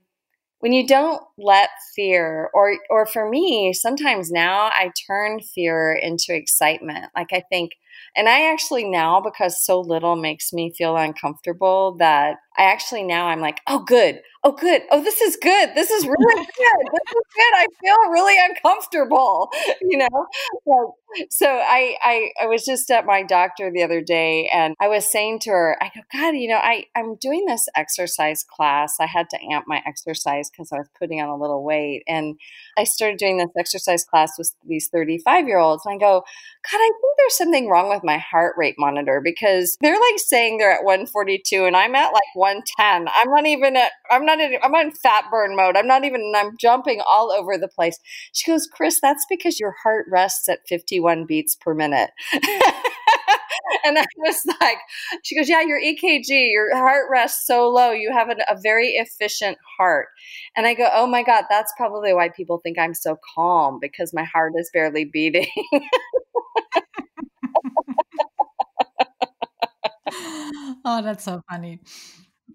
[0.61, 6.35] when you don't let fear or or for me, sometimes now I turn fear into
[6.35, 7.06] excitement.
[7.14, 7.72] Like I think
[8.16, 13.29] and I actually now because so little makes me feel uncomfortable that I actually now
[13.29, 14.83] I'm like, "Oh good oh, good.
[14.92, 15.71] Oh, this is good.
[15.75, 16.47] This is really good.
[16.47, 17.53] This is good.
[17.57, 20.27] I feel really uncomfortable, you know?
[20.64, 20.95] So,
[21.31, 25.11] so I, I, I was just at my doctor the other day and I was
[25.11, 28.97] saying to her, I go, God, you know, I, I'm doing this exercise class.
[29.01, 32.05] I had to amp my exercise because I was putting on a little weight.
[32.07, 32.37] And
[32.79, 35.85] I started doing this exercise class with these 35 year olds.
[35.85, 36.23] And I go,
[36.71, 40.59] God, I think there's something wrong with my heart rate monitor because they're like saying
[40.59, 43.09] they're at 142 and I'm at like 110.
[43.12, 45.76] I'm not even at, I'm not in, I'm on fat burn mode.
[45.76, 47.98] I'm not even, I'm jumping all over the place.
[48.32, 52.11] She goes, Chris, that's because your heart rests at 51 beats per minute.
[52.32, 54.78] and I was like,
[55.24, 57.90] she goes, yeah, your EKG, your heart rests so low.
[57.90, 60.06] You have an, a very efficient heart.
[60.56, 64.14] And I go, oh my God, that's probably why people think I'm so calm because
[64.14, 65.48] my heart is barely beating.
[70.85, 71.80] oh, that's so funny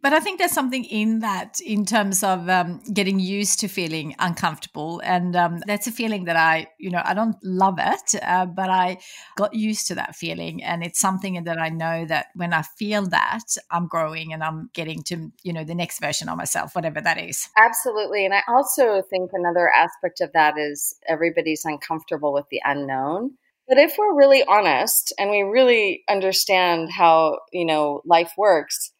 [0.01, 4.15] but I think there's something in that in terms of um, getting used to feeling
[4.19, 8.45] uncomfortable, and um, that's a feeling that I, you know, I don't love it, uh,
[8.45, 8.97] but I
[9.37, 13.07] got used to that feeling, and it's something that I know that when I feel
[13.07, 17.01] that, I'm growing and I'm getting to, you know, the next version of myself, whatever
[17.01, 17.49] that is.
[17.57, 23.35] Absolutely, and I also think another aspect of that is everybody's uncomfortable with the unknown.
[23.67, 28.91] But if we're really honest and we really understand how, you know, life works,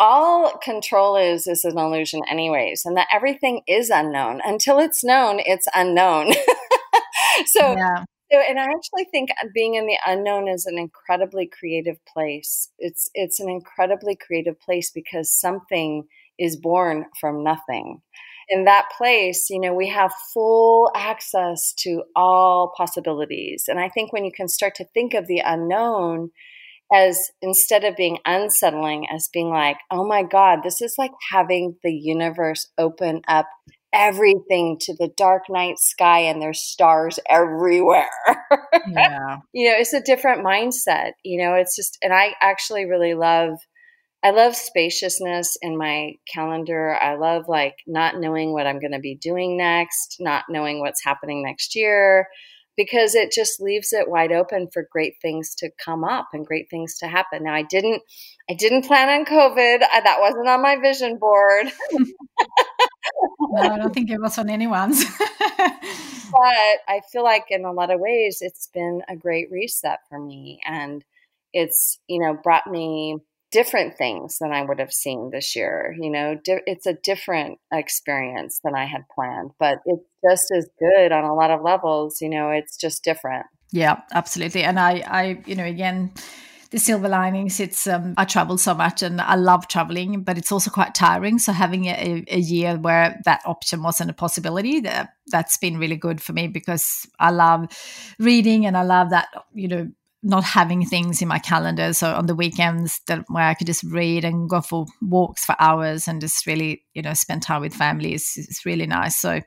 [0.00, 5.40] all control is is an illusion anyways and that everything is unknown until it's known
[5.44, 6.32] it's unknown
[7.46, 8.04] so yeah.
[8.32, 13.10] so and i actually think being in the unknown is an incredibly creative place it's
[13.14, 16.04] it's an incredibly creative place because something
[16.38, 18.00] is born from nothing
[18.50, 23.66] in that place, you know, we have full access to all possibilities.
[23.68, 26.32] And I think when you can start to think of the unknown
[26.92, 31.76] as instead of being unsettling, as being like, oh my God, this is like having
[31.82, 33.46] the universe open up
[33.92, 38.10] everything to the dark night sky and there's stars everywhere.
[38.88, 39.38] Yeah.
[39.52, 41.12] you know, it's a different mindset.
[41.24, 43.50] You know, it's just, and I actually really love.
[44.22, 46.96] I love spaciousness in my calendar.
[47.00, 51.04] I love like not knowing what I'm going to be doing next, not knowing what's
[51.04, 52.26] happening next year,
[52.80, 56.70] because it just leaves it wide open for great things to come up and great
[56.70, 57.44] things to happen.
[57.44, 58.02] Now I didn't
[58.48, 59.82] I didn't plan on COVID.
[59.92, 61.66] I, that wasn't on my vision board.
[63.50, 65.04] no, I don't think it was on anyone's.
[65.58, 70.18] but I feel like in a lot of ways it's been a great reset for
[70.18, 71.04] me and
[71.52, 73.18] it's, you know, brought me
[73.50, 75.96] different things than I would have seen this year.
[76.00, 80.68] You know, di- it's a different experience than I had planned, but it's just as
[80.78, 82.20] good on a lot of levels.
[82.20, 83.46] You know, it's just different.
[83.72, 84.62] Yeah, absolutely.
[84.62, 86.12] And I, I, you know, again,
[86.70, 90.52] the silver linings it's um, i travel so much and i love traveling but it's
[90.52, 95.10] also quite tiring so having a, a year where that option wasn't a possibility that
[95.26, 97.66] that's been really good for me because i love
[98.18, 99.90] reading and i love that you know
[100.22, 101.92] not having things in my calendar.
[101.92, 105.56] So on the weekends that where I could just read and go for walks for
[105.58, 109.16] hours and just really, you know, spend time with family is, is really nice.
[109.16, 109.40] So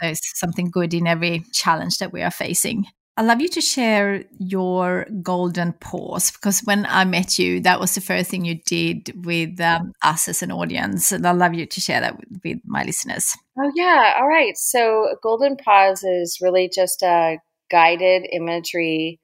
[0.00, 2.86] there's something good in every challenge that we are facing.
[3.16, 7.94] I'd love you to share your golden pause because when I met you, that was
[7.94, 11.12] the first thing you did with um, us as an audience.
[11.12, 13.36] And I'd love you to share that with, with my listeners.
[13.58, 14.14] Oh, yeah.
[14.16, 14.56] All right.
[14.56, 17.36] So, golden pause is really just a
[17.70, 19.20] guided imagery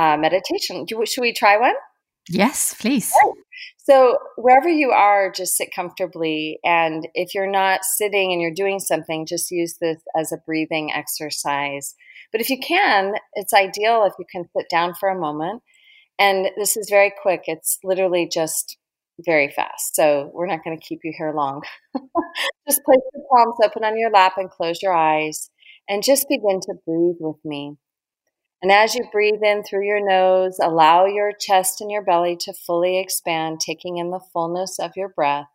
[0.00, 0.84] uh, meditation.
[0.86, 1.74] Do, should we try one?
[2.28, 3.12] Yes, please.
[3.22, 3.34] Right.
[3.76, 6.58] So, wherever you are, just sit comfortably.
[6.64, 10.92] And if you're not sitting and you're doing something, just use this as a breathing
[10.92, 11.94] exercise.
[12.32, 15.62] But if you can, it's ideal if you can sit down for a moment.
[16.18, 18.78] And this is very quick, it's literally just
[19.26, 19.94] very fast.
[19.94, 21.62] So, we're not going to keep you here long.
[22.68, 25.50] just place your palms open on your lap and close your eyes
[25.88, 27.76] and just begin to breathe with me.
[28.62, 32.52] And as you breathe in through your nose, allow your chest and your belly to
[32.52, 35.48] fully expand, taking in the fullness of your breath.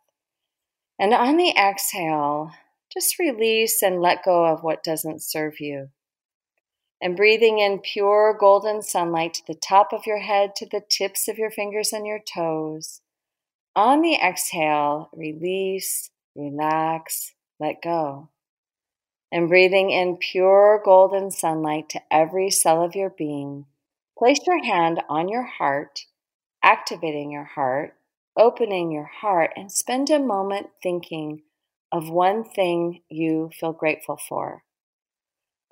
[0.98, 2.50] And on the exhale,
[2.92, 5.90] just release and let go of what doesn't serve you.
[7.00, 11.28] And breathing in pure golden sunlight to the top of your head, to the tips
[11.28, 13.02] of your fingers and your toes.
[13.76, 18.30] On the exhale, release, relax, let go
[19.32, 23.66] and breathing in pure golden sunlight to every cell of your being,
[24.18, 26.06] place your hand on your heart,
[26.62, 27.94] activating your heart,
[28.36, 31.42] opening your heart, and spend a moment thinking
[31.90, 34.62] of one thing you feel grateful for.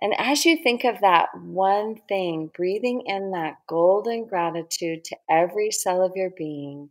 [0.01, 5.71] And as you think of that one thing, breathing in that golden gratitude to every
[5.71, 6.91] cell of your being,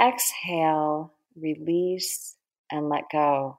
[0.00, 2.36] exhale, release,
[2.70, 3.58] and let go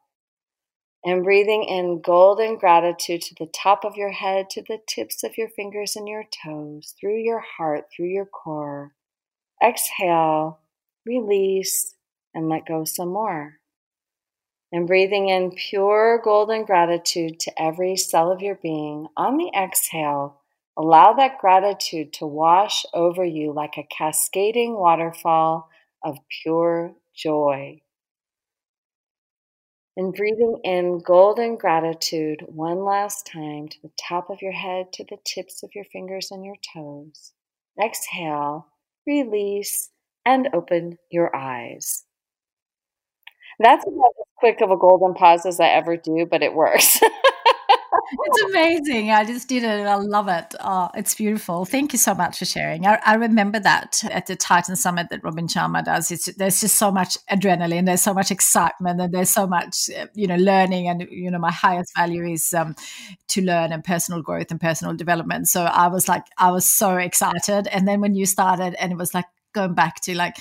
[1.03, 5.37] and breathing in golden gratitude to the top of your head, to the tips of
[5.37, 8.93] your fingers and your toes, through your heart, through your core.
[9.63, 10.59] Exhale,
[11.05, 11.95] release,
[12.33, 13.59] and let go some more.
[14.71, 19.07] And breathing in pure golden gratitude to every cell of your being.
[19.17, 20.41] On the exhale,
[20.77, 25.69] allow that gratitude to wash over you like a cascading waterfall
[26.03, 27.81] of pure joy
[29.99, 35.03] and breathing in golden gratitude one last time to the top of your head, to
[35.03, 37.33] the tips of your fingers and your toes.
[37.83, 38.65] Exhale,
[39.05, 39.89] release,
[40.25, 42.05] and open your eyes.
[43.59, 47.01] That's about as quick of a golden pause as I ever do, but it works.
[48.11, 49.11] it's amazing.
[49.11, 49.85] I just did it.
[49.85, 50.55] I love it.
[50.59, 51.65] Oh, it's beautiful.
[51.65, 52.85] Thank you so much for sharing.
[52.85, 56.11] I, I remember that at the Titan Summit that Robin Sharma does.
[56.11, 57.85] It's, there's just so much adrenaline.
[57.85, 60.87] There's so much excitement, and there's so much you know learning.
[60.87, 62.75] And you know, my highest value is um,
[63.29, 65.47] to learn and personal growth and personal development.
[65.47, 67.67] So I was like, I was so excited.
[67.67, 70.35] And then when you started, and it was like going back to like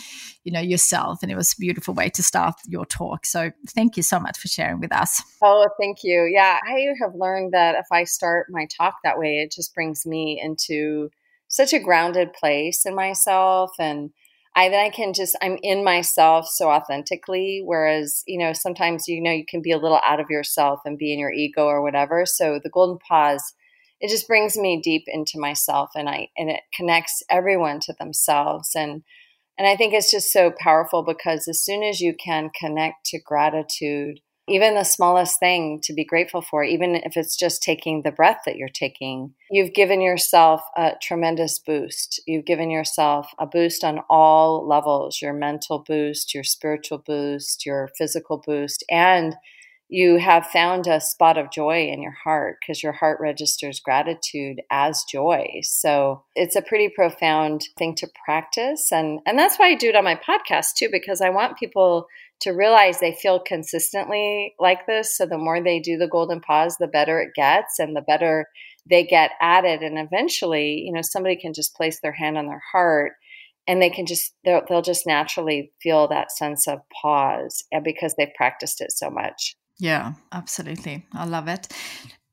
[0.45, 3.97] you know yourself and it was a beautiful way to start your talk so thank
[3.97, 7.75] you so much for sharing with us oh thank you yeah i have learned that
[7.75, 11.11] if i start my talk that way it just brings me into
[11.49, 14.11] such a grounded place in myself and
[14.57, 17.63] I then I can just I'm in myself so authentically.
[17.65, 20.99] Whereas, you know, sometimes you know you can be a little out of yourself and
[20.99, 22.27] be in your ego or whatever.
[22.27, 23.55] So the golden pause
[24.01, 28.71] it just brings me deep into myself and I and it connects everyone to themselves
[28.75, 29.03] and
[29.59, 33.21] and I think it's just so powerful because as soon as you can connect to
[33.21, 38.13] gratitude, even the smallest thing to be grateful for, even if it's just taking the
[38.13, 42.23] breath that you're taking, you've given yourself a tremendous boost.
[42.25, 47.91] You've given yourself a boost on all levels your mental boost, your spiritual boost, your
[47.99, 49.35] physical boost, and
[49.89, 54.61] you have found a spot of joy in your heart because your heart registers gratitude
[54.71, 55.61] as joy.
[55.63, 58.93] So it's a pretty profound thing to practice.
[58.93, 62.07] And, and that's why I do it on my podcast too, because I want people
[62.41, 65.17] to realize they feel consistently like this.
[65.17, 68.47] So the more they do the golden pause, the better it gets and the better
[68.89, 69.83] they get at it.
[69.83, 73.13] And eventually, you know, somebody can just place their hand on their heart
[73.67, 78.15] and they can just they'll, they'll just naturally feel that sense of pause eh, because
[78.17, 81.07] they've practiced it so much yeah, absolutely.
[81.13, 81.69] I love it.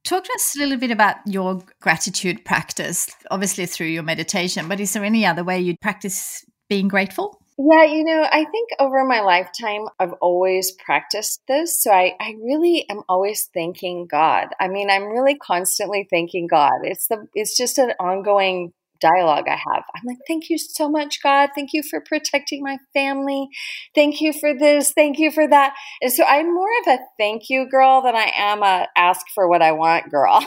[0.03, 4.79] Talk to us a little bit about your gratitude practice, obviously through your meditation, but
[4.79, 7.39] is there any other way you'd practice being grateful?
[7.57, 11.81] Yeah, you know, I think over my lifetime, I've always practiced this.
[11.81, 14.47] So I, I really am always thanking God.
[14.59, 16.73] I mean, I'm really constantly thanking God.
[16.83, 19.83] It's the, it's just an ongoing dialogue I have.
[19.95, 21.49] I'm like, thank you so much, God.
[21.55, 23.47] Thank you for protecting my family.
[23.93, 24.93] Thank you for this.
[24.93, 25.75] Thank you for that.
[26.01, 29.47] And so I'm more of a thank you girl than I am a ask for
[29.47, 30.39] what I want girl.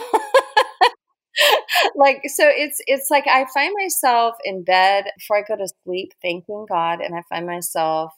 [1.95, 6.11] like so it's it's like I find myself in bed before I go to sleep
[6.21, 8.11] thanking God and I find myself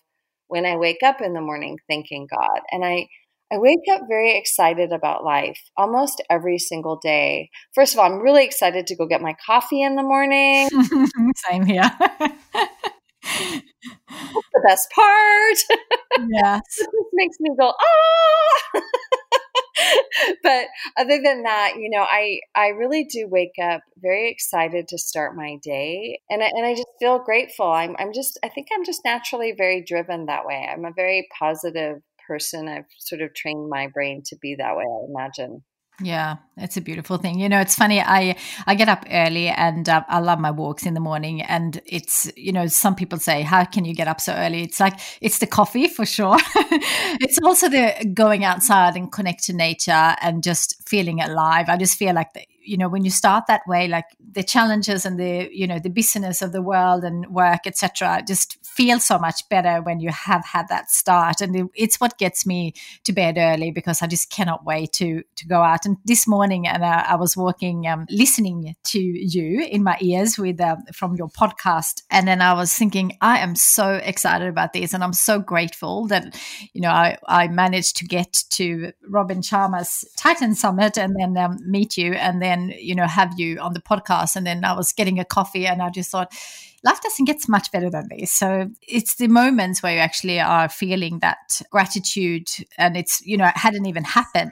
[0.47, 2.61] when I wake up in the morning thanking God.
[2.71, 3.07] And I
[3.52, 7.49] I wake up very excited about life almost every single day.
[7.76, 10.70] First of all, I'm really excited to go get my coffee in the morning.
[11.36, 11.91] Same here.
[14.54, 15.58] the best part.
[16.30, 16.62] Yes.
[16.78, 18.82] this makes me go, ah.
[20.43, 24.97] but other than that, you know, I I really do wake up very excited to
[24.97, 27.72] start my day, and I, and I just feel grateful.
[27.72, 30.68] I'm I'm just I think I'm just naturally very driven that way.
[30.72, 32.69] I'm a very positive person.
[32.69, 34.86] I've sort of trained my brain to be that way.
[34.86, 35.63] I imagine.
[36.03, 37.39] Yeah, it's a beautiful thing.
[37.39, 38.01] You know, it's funny.
[38.01, 41.41] I I get up early and uh, I love my walks in the morning.
[41.41, 44.79] And it's you know, some people say, "How can you get up so early?" It's
[44.79, 46.38] like it's the coffee for sure.
[47.25, 51.69] it's also the going outside and connect to nature and just feeling alive.
[51.69, 55.05] I just feel like the, you know when you start that way like the challenges
[55.05, 59.19] and the you know the business of the world and work etc just feel so
[59.19, 61.41] much better when you have had that start.
[61.41, 62.73] And it's what gets me
[63.03, 65.86] to bed early because i just cannot wait to to go out.
[65.86, 70.61] And this morning and i was walking um, listening to you in my ears with
[70.61, 72.03] uh, from your podcast.
[72.09, 76.07] And then i was thinking i am so excited about this and i'm so grateful
[76.07, 76.36] that
[76.73, 81.57] you know i, I managed to get to robin sharma's titan summit and then um,
[81.65, 84.93] meet you and then you know have you on the podcast and then i was
[84.93, 86.32] getting a coffee and i just thought
[86.84, 88.32] life doesn't get much better than this.
[88.32, 93.47] So it's the moments where you actually are feeling that gratitude and it's you know
[93.47, 94.51] it hadn't even happened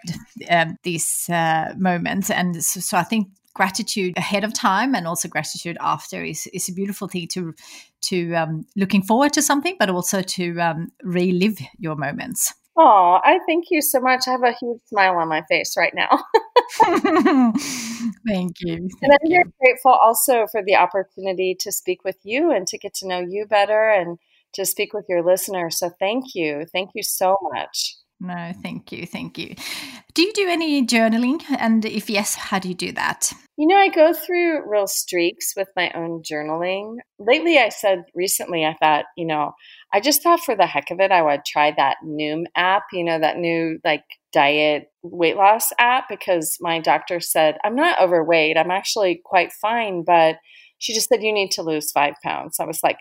[0.49, 5.27] um, these uh, moments and so, so i think gratitude ahead of time and also
[5.27, 7.53] gratitude after is, is a beautiful thing to
[8.01, 13.39] to um, looking forward to something but also to um, relive your moments Oh, I
[13.45, 14.21] thank you so much.
[14.25, 16.07] I have a huge smile on my face right now.
[18.25, 18.87] thank you.
[18.87, 22.77] Thank and I'm very grateful also for the opportunity to speak with you and to
[22.77, 24.17] get to know you better and
[24.53, 25.77] to speak with your listeners.
[25.77, 26.65] So thank you.
[26.71, 27.97] Thank you so much.
[28.21, 29.05] No, thank you.
[29.05, 29.55] Thank you.
[30.13, 31.41] Do you do any journaling?
[31.57, 33.31] And if yes, how do you do that?
[33.55, 36.97] You know, I go through real streaks with my own journaling.
[37.17, 39.53] Lately, I said recently, I thought, you know,
[39.93, 43.03] I just thought for the heck of it, I would try that Noom app, you
[43.03, 48.57] know, that new like diet weight loss app, because my doctor said, I'm not overweight.
[48.57, 50.35] I'm actually quite fine, but
[50.79, 52.59] she just said, You need to lose five pounds.
[52.59, 52.97] I was like,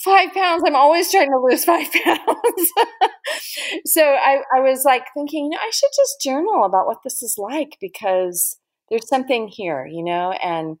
[0.00, 0.62] Five pounds?
[0.66, 2.72] I'm always trying to lose five pounds.
[3.86, 7.22] so I, I was like thinking, you know, I should just journal about what this
[7.22, 8.56] is like because
[8.90, 10.32] there's something here, you know?
[10.32, 10.76] And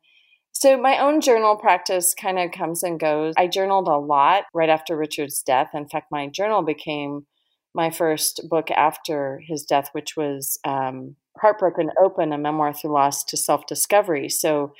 [0.52, 3.34] so my own journal practice kind of comes and goes.
[3.38, 5.70] I journaled a lot right after Richard's death.
[5.74, 7.26] In fact, my journal became
[7.74, 13.24] my first book after his death, which was um, Heartbroken Open, a memoir through loss
[13.24, 14.28] to self discovery.
[14.28, 14.72] So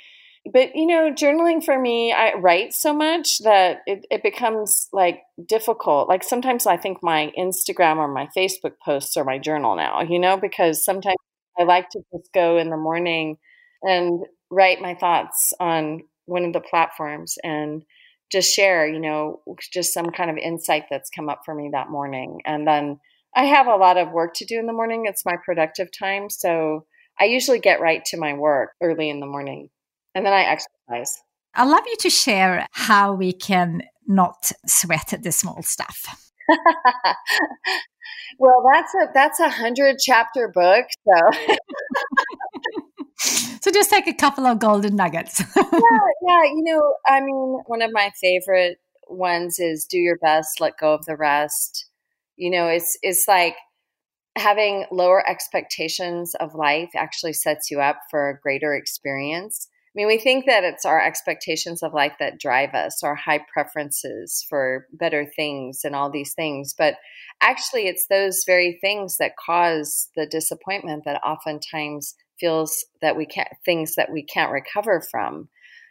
[0.51, 5.21] but you know journaling for me i write so much that it, it becomes like
[5.47, 6.09] difficult.
[6.09, 10.19] Like sometimes i think my instagram or my facebook posts are my journal now you
[10.19, 11.17] know because sometimes
[11.57, 13.37] i like to just go in the morning
[13.81, 17.83] and write my thoughts on one of the platforms and
[18.31, 19.41] just share you know
[19.71, 22.41] just some kind of insight that's come up for me that morning.
[22.45, 22.99] And then
[23.35, 25.05] i have a lot of work to do in the morning.
[25.05, 26.85] It's my productive time so
[27.19, 29.69] i usually get right to my work early in the morning
[30.15, 31.21] and then I exercise.
[31.55, 36.05] I'd love you to share how we can not sweat the small stuff.
[38.39, 41.55] well, that's a that's a hundred chapter book, so.
[43.61, 45.39] so just take a couple of golden nuggets.
[45.55, 46.43] yeah, yeah.
[46.43, 50.93] You know, I mean, one of my favorite ones is "Do your best, let go
[50.93, 51.85] of the rest."
[52.35, 53.55] You know, it's it's like
[54.35, 59.67] having lower expectations of life actually sets you up for a greater experience.
[59.93, 63.45] I mean, we think that it's our expectations of life that drive us, our high
[63.53, 66.73] preferences for better things and all these things.
[66.75, 66.95] But
[67.41, 73.49] actually, it's those very things that cause the disappointment that oftentimes feels that we can't,
[73.65, 75.49] things that we can't recover from.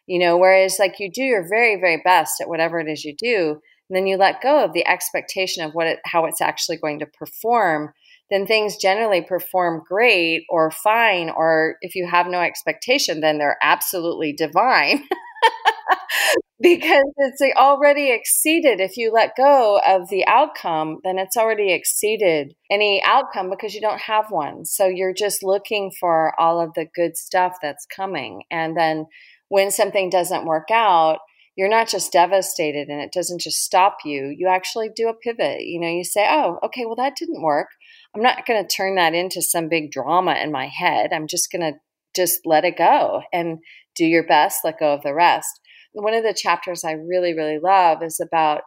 [0.09, 3.15] You know, whereas like you do your very, very best at whatever it is you
[3.17, 6.79] do, and then you let go of the expectation of what it, how it's actually
[6.79, 7.93] going to perform
[8.33, 11.29] then things generally perform great or fine.
[11.29, 15.07] Or if you have no expectation, then they're absolutely divine.
[16.61, 18.81] because it's already exceeded.
[18.81, 23.83] If you let go of the outcome, then it's already exceeded any outcome because you
[23.83, 24.65] don't have one.
[24.65, 28.45] So you're just looking for all of the good stuff that's coming.
[28.51, 29.07] And then
[29.49, 31.19] when something doesn't work out,
[31.55, 34.35] you're not just devastated and it doesn't just stop you.
[34.35, 35.61] You actually do a pivot.
[35.61, 37.69] You know, you say, oh, okay, well, that didn't work.
[38.15, 41.13] I'm not going to turn that into some big drama in my head.
[41.13, 41.79] I'm just going to
[42.15, 43.59] just let it go and
[43.95, 45.49] do your best, let go of the rest.
[45.93, 48.63] One of the chapters I really, really love is about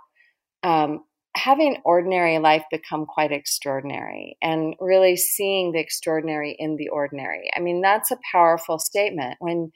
[0.64, 1.04] um,
[1.36, 7.50] having ordinary life become quite extraordinary and really seeing the extraordinary in the ordinary.
[7.56, 9.72] I mean, that's a powerful statement when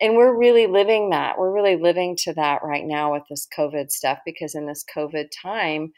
[0.00, 1.38] and we're really living that.
[1.38, 5.28] We're really living to that right now with this COVID stuff because in this COVID
[5.40, 5.92] time,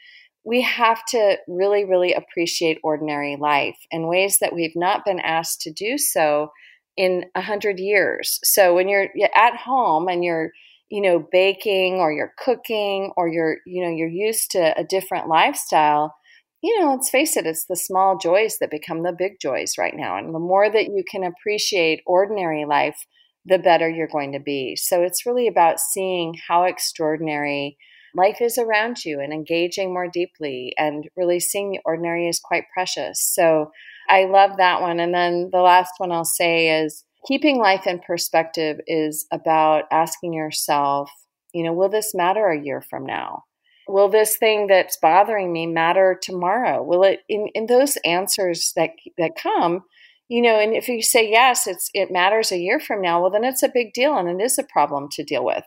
[0.47, 5.59] we have to really, really appreciate ordinary life in ways that we've not been asked
[5.59, 6.51] to do so
[6.95, 8.39] in a hundred years.
[8.45, 10.51] So when you're at home and you're,
[10.89, 15.27] you know, baking or you're cooking or you're, you know, you're used to a different
[15.27, 16.15] lifestyle,
[16.63, 19.95] you know, let's face it, it's the small joys that become the big joys right
[19.97, 20.17] now.
[20.17, 23.05] And the more that you can appreciate ordinary life,
[23.43, 24.77] the better you're going to be.
[24.77, 27.77] So it's really about seeing how extraordinary
[28.15, 32.63] life is around you and engaging more deeply and really seeing the ordinary is quite
[32.73, 33.21] precious.
[33.21, 33.71] So
[34.09, 34.99] I love that one.
[34.99, 40.33] And then the last one I'll say is keeping life in perspective is about asking
[40.33, 41.11] yourself,
[41.53, 43.43] you know, will this matter a year from now?
[43.87, 46.83] Will this thing that's bothering me matter tomorrow?
[46.83, 49.83] Will it in, in those answers that that come,
[50.27, 53.31] you know, and if you say yes, it's it matters a year from now, well
[53.31, 55.63] then it's a big deal and it is a problem to deal with.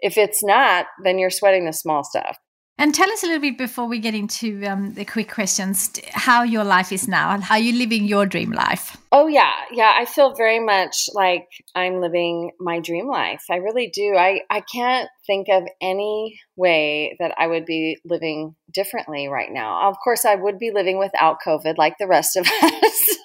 [0.00, 2.38] If it's not, then you're sweating the small stuff.
[2.76, 6.42] And tell us a little bit before we get into um, the quick questions how
[6.42, 8.96] your life is now and how you're living your dream life.
[9.12, 9.52] Oh, yeah.
[9.70, 9.92] Yeah.
[9.94, 13.44] I feel very much like I'm living my dream life.
[13.48, 14.16] I really do.
[14.16, 19.88] I, I can't think of any way that I would be living differently right now.
[19.88, 23.16] Of course, I would be living without COVID like the rest of us.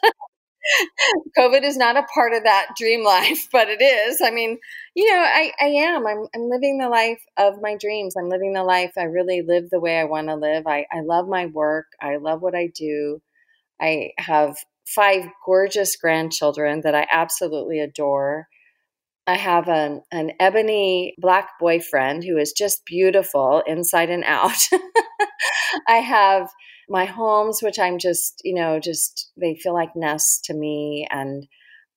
[1.38, 4.22] COVID is not a part of that dream life, but it is.
[4.24, 4.58] I mean,
[4.96, 6.08] you know, I, I am.
[6.08, 8.16] I'm, I'm living the life of my dreams.
[8.18, 10.68] I'm living the life I really live the way I want to live.
[10.68, 11.88] I, I love my work.
[12.02, 13.22] I love what I do.
[13.82, 14.58] I have
[14.88, 18.48] five gorgeous grandchildren that I absolutely adore.
[19.28, 24.58] I have an, an ebony black boyfriend who is just beautiful inside and out.
[25.88, 26.50] I have
[26.90, 31.08] my homes, which I'm just, you know, just they feel like nests to me.
[31.10, 31.48] And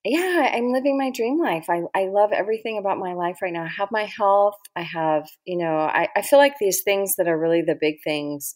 [0.05, 1.67] yeah, I'm living my dream life.
[1.71, 3.65] I, I love everything about my life right now.
[3.65, 4.57] I have my health.
[4.77, 7.97] I have, you know, I, I feel like these things that are really the big
[8.05, 8.55] things.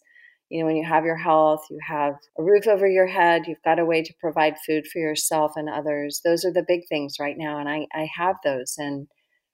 [0.49, 3.61] You know, when you have your health, you have a roof over your head, you've
[3.65, 6.21] got a way to provide food for yourself and others.
[6.23, 7.59] Those are the big things right now.
[7.59, 8.75] And I, I have those.
[8.77, 9.07] And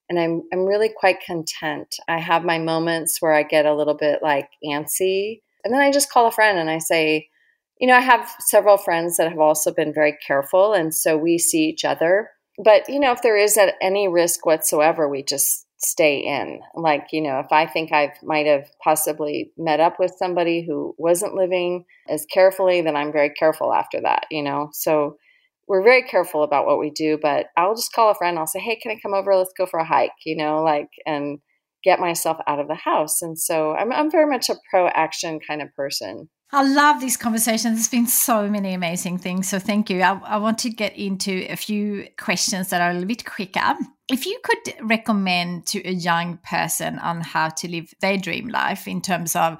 [0.10, 1.96] and I'm I'm really quite content.
[2.08, 5.92] I have my moments where I get a little bit like antsy and then I
[5.92, 7.30] just call a friend and I say,
[7.80, 10.74] you know, I have several friends that have also been very careful.
[10.74, 12.30] And so we see each other.
[12.64, 16.62] But, you know, if there is at any risk whatsoever, we just stay in.
[16.76, 20.96] Like, you know, if I think I might have possibly met up with somebody who
[20.98, 24.70] wasn't living as carefully, then I'm very careful after that, you know?
[24.72, 25.18] So
[25.68, 28.38] we're very careful about what we do, but I'll just call a friend.
[28.38, 29.36] I'll say, hey, can I come over?
[29.36, 31.40] Let's go for a hike, you know, like, and
[31.84, 33.22] get myself out of the house.
[33.22, 36.30] And so I'm, I'm very much a pro action kind of person.
[36.52, 37.76] I love these conversations.
[37.76, 39.50] There's been so many amazing things.
[39.50, 40.02] So thank you.
[40.02, 43.74] I, I, want to get into a few questions that are a little bit quicker.
[44.08, 48.88] If you could recommend to a young person on how to live their dream life
[48.88, 49.58] in terms of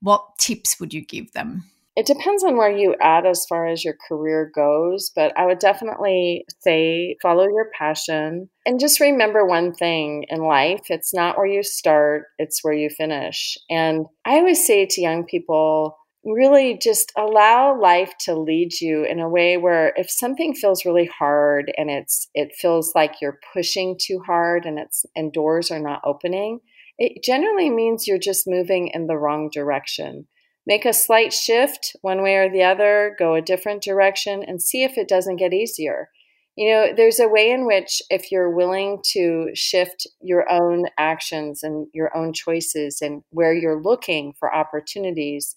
[0.00, 1.70] what tips would you give them?
[1.94, 5.58] It depends on where you at as far as your career goes, but I would
[5.58, 11.46] definitely say follow your passion and just remember one thing in life it's not where
[11.46, 13.58] you start, it's where you finish.
[13.68, 19.18] And I always say to young people, really just allow life to lead you in
[19.18, 23.96] a way where if something feels really hard and it's it feels like you're pushing
[24.00, 26.60] too hard and it's and doors are not opening
[26.98, 30.26] it generally means you're just moving in the wrong direction
[30.66, 34.84] Make a slight shift one way or the other, go a different direction, and see
[34.84, 36.08] if it doesn't get easier.
[36.56, 41.62] You know, there's a way in which, if you're willing to shift your own actions
[41.62, 45.56] and your own choices and where you're looking for opportunities,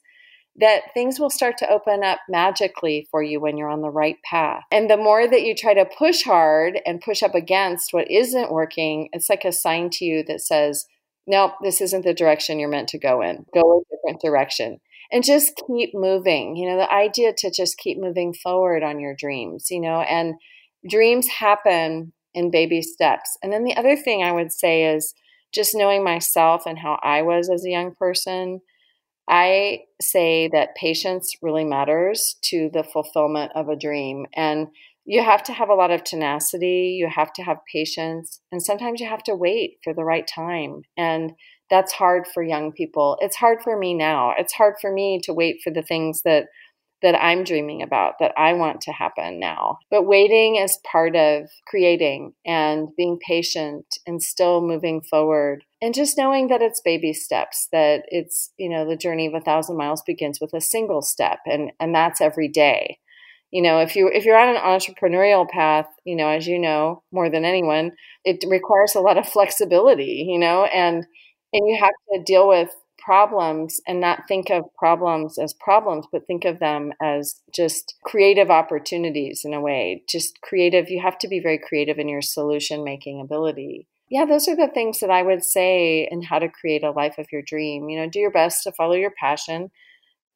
[0.55, 4.15] that things will start to open up magically for you when you're on the right
[4.23, 4.63] path.
[4.71, 8.51] And the more that you try to push hard and push up against what isn't
[8.51, 10.85] working, it's like a sign to you that says,
[11.27, 13.45] nope, this isn't the direction you're meant to go in.
[13.53, 14.79] Go a different direction
[15.11, 16.55] and just keep moving.
[16.55, 20.35] You know, the idea to just keep moving forward on your dreams, you know, and
[20.89, 23.37] dreams happen in baby steps.
[23.41, 25.13] And then the other thing I would say is
[25.53, 28.59] just knowing myself and how I was as a young person.
[29.27, 34.25] I say that patience really matters to the fulfillment of a dream.
[34.35, 34.67] And
[35.05, 38.99] you have to have a lot of tenacity, you have to have patience, and sometimes
[38.99, 40.81] you have to wait for the right time.
[40.97, 41.33] And
[41.69, 43.17] that's hard for young people.
[43.21, 44.33] It's hard for me now.
[44.37, 46.45] It's hard for me to wait for the things that
[47.01, 49.77] that I'm dreaming about that I want to happen now.
[49.91, 56.17] But waiting is part of creating and being patient and still moving forward and just
[56.17, 60.01] knowing that it's baby steps that it's, you know, the journey of a thousand miles
[60.01, 62.97] begins with a single step and and that's every day.
[63.51, 67.03] You know, if you if you're on an entrepreneurial path, you know, as you know
[67.11, 67.91] more than anyone,
[68.23, 71.05] it requires a lot of flexibility, you know, and
[71.55, 76.25] and you have to deal with problems and not think of problems as problems, but
[76.25, 80.03] think of them as just creative opportunities in a way.
[80.09, 83.87] Just creative, you have to be very creative in your solution making ability.
[84.09, 87.17] Yeah, those are the things that I would say in how to create a life
[87.17, 87.89] of your dream.
[87.89, 89.71] You know, do your best to follow your passion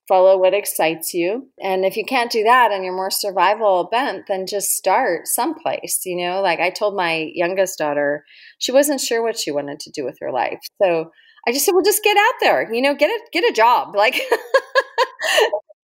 [0.09, 1.47] follow what excites you.
[1.61, 6.01] And if you can't do that and you're more survival bent, then just start someplace,
[6.03, 6.41] you know?
[6.41, 8.25] Like I told my youngest daughter,
[8.57, 10.59] she wasn't sure what she wanted to do with her life.
[10.81, 11.11] So
[11.47, 13.95] I just said, well, just get out there, you know, get a, get a job.
[13.99, 14.15] Like,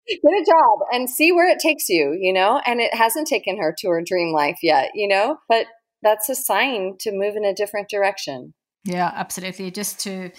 [0.06, 2.60] get a job and see where it takes you, you know?
[2.64, 5.38] And it hasn't taken her to her dream life yet, you know?
[5.48, 5.66] But
[6.02, 8.54] that's a sign to move in a different direction.
[8.84, 9.70] Yeah, absolutely.
[9.70, 10.30] Just to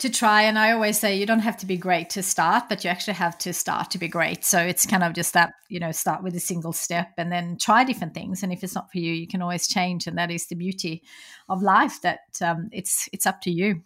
[0.00, 0.42] to try.
[0.42, 3.14] And I always say you don't have to be great to start, but you actually
[3.14, 4.44] have to start to be great.
[4.44, 7.56] So it's kind of just that, you know, start with a single step and then
[7.58, 8.42] try different things.
[8.42, 10.06] And if it's not for you, you can always change.
[10.06, 11.02] And that is the beauty
[11.48, 13.82] of life that um, it's it's up to you.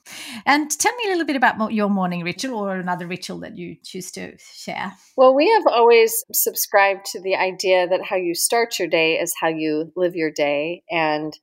[0.47, 3.77] And tell me a little bit about your morning ritual or another ritual that you
[3.83, 4.93] choose to share.
[5.17, 9.35] Well, we have always subscribed to the idea that how you start your day is
[9.41, 10.83] how you live your day.
[10.91, 11.37] And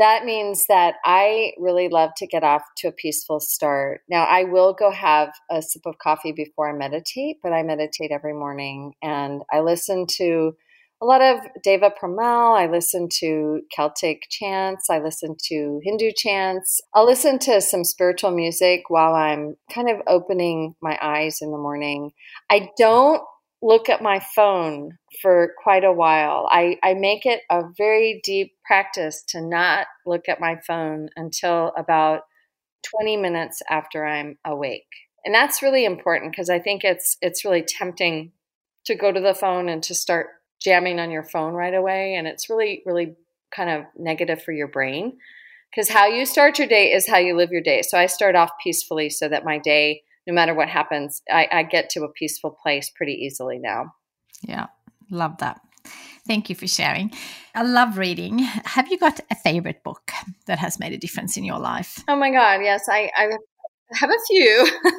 [0.00, 4.00] that means that I really love to get off to a peaceful start.
[4.08, 8.10] Now, I will go have a sip of coffee before I meditate, but I meditate
[8.10, 10.52] every morning and I listen to
[11.02, 12.58] a lot of Deva Premal.
[12.58, 14.88] I listen to Celtic chants.
[14.90, 16.80] I listen to Hindu chants.
[16.94, 21.58] I'll listen to some spiritual music while I'm kind of opening my eyes in the
[21.58, 22.12] morning.
[22.50, 23.22] I don't
[23.62, 26.48] look at my phone for quite a while.
[26.50, 31.72] I, I make it a very deep practice to not look at my phone until
[31.76, 32.22] about
[32.98, 34.88] 20 minutes after I'm awake.
[35.24, 38.32] And that's really important because I think it's it's really tempting
[38.86, 40.28] to go to the phone and to start
[40.62, 43.14] jamming on your phone right away and it's really really
[43.54, 45.18] kind of negative for your brain
[45.70, 47.82] because how you start your day is how you live your day.
[47.82, 51.62] So I start off peacefully so that my day no matter what happens, I, I
[51.62, 53.92] get to a peaceful place pretty easily now.
[54.42, 54.66] Yeah,
[55.10, 55.60] love that.
[56.26, 57.12] Thank you for sharing.
[57.54, 58.38] I love reading.
[58.38, 60.12] Have you got a favorite book
[60.46, 62.02] that has made a difference in your life?
[62.08, 63.30] Oh my God, yes, I, I
[63.94, 64.68] have a few.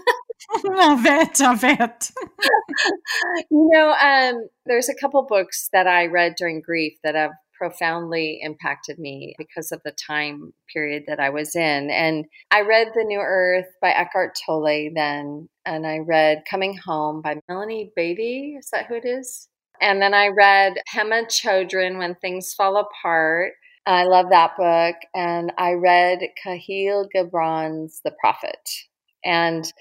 [0.65, 2.11] I bet, I bet.
[3.51, 7.31] you know, um, there's a couple books that I read during grief that have
[7.61, 11.91] profoundly impacted me because of the time period that I was in.
[11.91, 17.21] And I read The New Earth by Eckhart Tolle then, and I read Coming Home
[17.21, 18.55] by Melanie Beattie.
[18.57, 19.47] Is that who it is?
[19.79, 23.53] And then I read Pema Chodron When Things Fall Apart.
[23.85, 24.95] I love that book.
[25.13, 28.69] And I read Kahlil Gibran's The Prophet.
[29.23, 29.71] And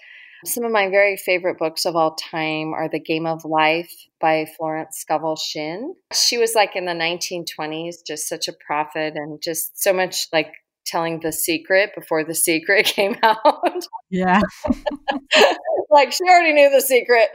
[0.44, 4.46] some of my very favorite books of all time are The Game of Life by
[4.56, 5.94] Florence Scovel Shinn.
[6.12, 10.52] She was like in the 1920s, just such a prophet and just so much like
[10.86, 13.86] telling the secret before the secret came out.
[14.10, 14.40] Yeah.
[15.90, 17.28] like she already knew the secret.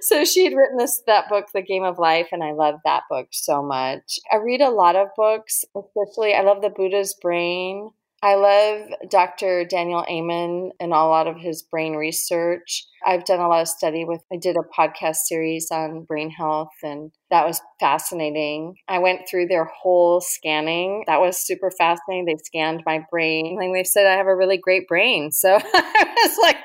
[0.00, 3.02] So she had written this that book, The Game of Life, and I love that
[3.10, 4.18] book so much.
[4.32, 7.90] I read a lot of books, especially I love The Buddha's Brain
[8.20, 9.64] I love Dr.
[9.64, 12.84] Daniel Amen and a lot of his brain research.
[13.06, 16.72] I've done a lot of study with, I did a podcast series on brain health,
[16.82, 18.74] and that was fascinating.
[18.88, 21.04] I went through their whole scanning.
[21.06, 22.26] That was super fascinating.
[22.26, 25.30] They scanned my brain and they said I have a really great brain.
[25.38, 26.56] So I was like,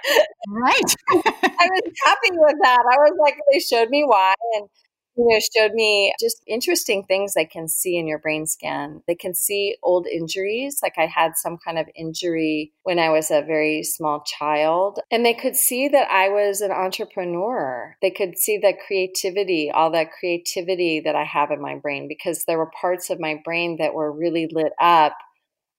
[0.50, 0.96] right.
[1.60, 2.80] I was happy with that.
[2.80, 4.34] I was like, they showed me why.
[4.56, 4.68] And
[5.16, 9.04] you know, showed me just interesting things they can see in your brain scan.
[9.08, 13.30] They can see old injuries, like I had some kind of injury when I was
[13.30, 17.96] a very small child, and they could see that I was an entrepreneur.
[18.02, 22.46] They could see the creativity, all that creativity that I have in my brain, because
[22.46, 25.14] there were parts of my brain that were really lit up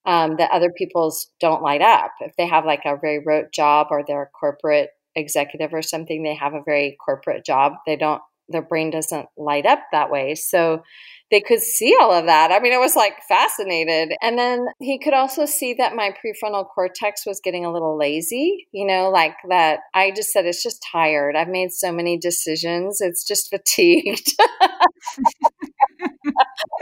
[0.07, 2.13] um, that other people's don't light up.
[2.21, 6.23] If they have like a very rote job or they're a corporate executive or something,
[6.23, 7.75] they have a very corporate job.
[7.87, 10.35] They don't their brain doesn't light up that way.
[10.35, 10.83] So
[11.31, 12.53] they could see all of that.
[12.53, 14.15] I mean, it was like fascinated.
[14.23, 18.69] And then he could also see that my prefrontal cortex was getting a little lazy,
[18.73, 19.81] you know, like that.
[19.95, 21.35] I just said, it's just tired.
[21.35, 23.01] I've made so many decisions.
[23.01, 24.35] It's just fatigued.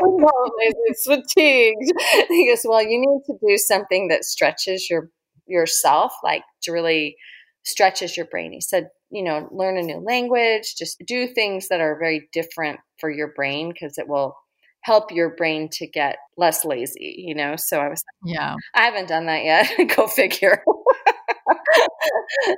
[0.01, 1.93] it's fatigued.
[2.29, 5.09] He goes, well, you need to do something that stretches your
[5.47, 7.17] yourself, like to really
[7.65, 8.53] stretches your brain.
[8.53, 12.81] He said, you know, learn a new language, just do things that are very different
[12.99, 14.35] for your brain because it will
[14.81, 17.55] help your brain to get less lazy, you know?
[17.57, 19.71] So I was yeah, I haven't done that yet.
[19.97, 20.65] Go figure.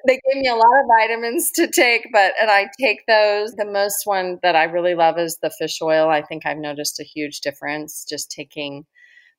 [0.07, 3.53] they gave me a lot of vitamins to take, but and I take those.
[3.53, 6.09] The most one that I really love is the fish oil.
[6.09, 8.87] I think I've noticed a huge difference just taking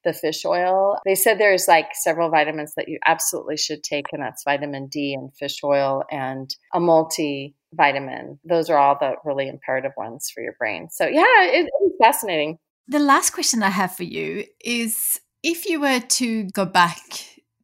[0.06, 0.98] the fish oil.
[1.06, 5.14] They said there's like several vitamins that you absolutely should take, and that's vitamin D
[5.14, 8.40] and fish oil and a multivitamin.
[8.46, 10.88] Those are all the really imperative ones for your brain.
[10.90, 12.58] So, yeah, it, it's fascinating.
[12.88, 17.00] The last question I have for you is if you were to go back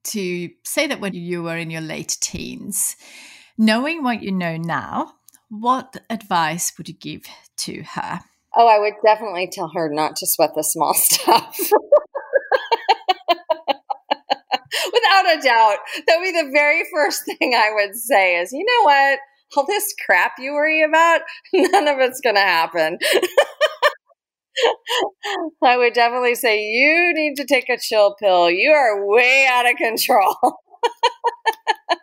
[0.03, 2.95] to say that when you were in your late teens,
[3.57, 5.13] knowing what you know now,
[5.49, 7.23] what advice would you give
[7.57, 8.21] to her?
[8.55, 11.57] Oh, I would definitely tell her not to sweat the small stuff.
[14.93, 15.77] Without a doubt.
[16.07, 19.19] That would be the very first thing I would say is, you know what?
[19.57, 21.21] All this crap you worry about,
[21.53, 22.97] none of it's going to happen.
[25.63, 28.49] I would definitely say, you need to take a chill pill.
[28.49, 30.35] You are way out of control.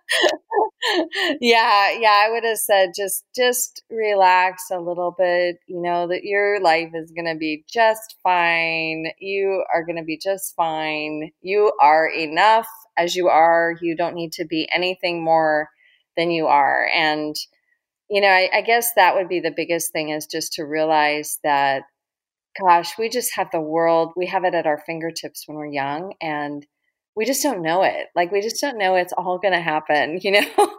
[1.41, 6.25] yeah, yeah, I would have said just just relax a little bit, you know, that
[6.25, 9.07] your life is going to be just fine.
[9.19, 11.31] You are going to be just fine.
[11.41, 13.75] You are enough as you are.
[13.81, 15.69] You don't need to be anything more
[16.17, 16.89] than you are.
[16.95, 17.37] And
[18.11, 21.39] you know, I, I guess that would be the biggest thing is just to realize
[21.45, 21.83] that
[22.59, 26.15] gosh, we just have the world, we have it at our fingertips when we're young
[26.21, 26.67] and
[27.19, 28.07] we just don't know it.
[28.15, 30.77] Like we just don't know it's all going to happen, you know?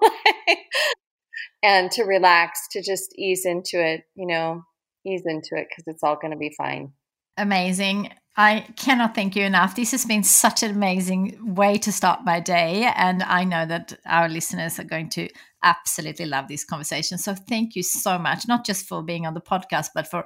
[1.61, 4.63] and to relax, to just ease into it, you know,
[5.05, 6.93] ease into it because it's all going to be fine.
[7.37, 8.11] Amazing.
[8.35, 9.75] I cannot thank you enough.
[9.75, 12.89] This has been such an amazing way to start my day.
[12.95, 15.27] And I know that our listeners are going to
[15.63, 17.17] absolutely love this conversation.
[17.17, 20.25] So thank you so much, not just for being on the podcast, but for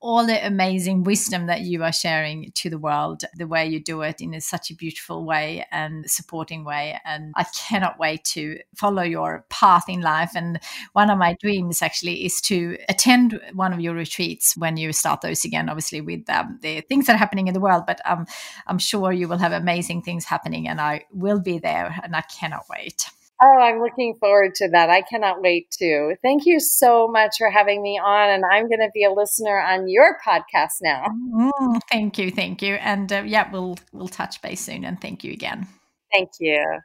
[0.00, 4.02] all the amazing wisdom that you are sharing to the world, the way you do
[4.02, 6.98] it in a, such a beautiful way and supporting way.
[7.04, 10.32] And I cannot wait to follow your path in life.
[10.34, 10.60] And
[10.92, 15.22] one of my dreams actually is to attend one of your retreats when you start
[15.22, 17.84] those again, obviously with um, the things that are happening in the world.
[17.86, 18.26] But um,
[18.66, 22.22] I'm sure you will have amazing things happening and I will be there and I
[22.22, 23.06] cannot wait.
[23.42, 24.90] Oh, I'm looking forward to that.
[24.90, 26.16] I cannot wait to.
[26.22, 28.30] Thank you so much for having me on.
[28.30, 31.06] And I'm going to be a listener on your podcast now.
[31.34, 32.30] Mm, thank you.
[32.30, 32.74] Thank you.
[32.76, 34.84] And uh, yeah, we'll, we'll touch base soon.
[34.84, 35.66] And thank you again.
[36.12, 36.78] Thank you.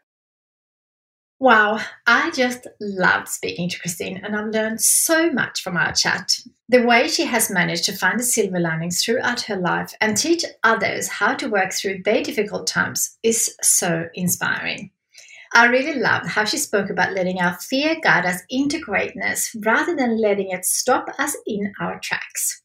[1.42, 6.38] Wow, I just loved speaking to Kristine and I've learned so much from our chat.
[6.68, 10.44] The way she has managed to find the silver linings throughout her life and teach
[10.64, 14.92] others how to work through their difficult times is so inspiring.
[15.54, 19.96] I really loved how she spoke about letting our fear guide us into greatness rather
[19.96, 22.62] than letting it stop us in our tracks.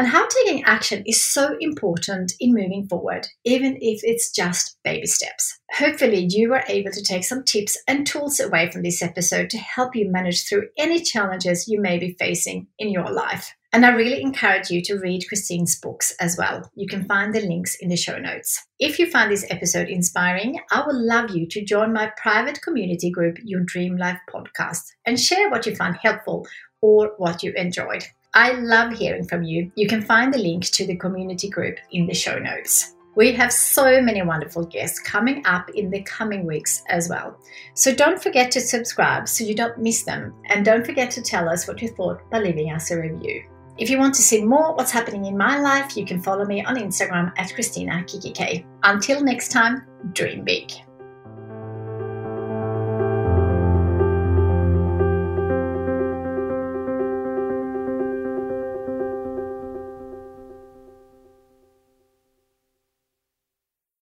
[0.00, 5.06] And how taking action is so important in moving forward, even if it's just baby
[5.06, 5.60] steps.
[5.72, 9.58] Hopefully, you were able to take some tips and tools away from this episode to
[9.58, 13.54] help you manage through any challenges you may be facing in your life.
[13.74, 16.70] And I really encourage you to read Kristine's books as well.
[16.74, 18.58] You can find the links in the show notes.
[18.78, 23.10] If you find this episode inspiring, I would love you to join my private community
[23.10, 26.46] group, Your Dream Life Podcast, and share what you found helpful
[26.80, 28.06] or what you enjoyed.
[28.32, 29.72] I love hearing from you.
[29.74, 32.94] You can find the link to the community group in the show notes.
[33.16, 37.36] We have so many wonderful guests coming up in the coming weeks as well.
[37.74, 40.32] So don't forget to subscribe so you don't miss them.
[40.44, 43.42] And don't forget to tell us what you thought by leaving us a review.
[43.78, 46.64] If you want to see more what's happening in my life, you can follow me
[46.64, 50.70] on Instagram at Christina Kikki Until next time, dream big.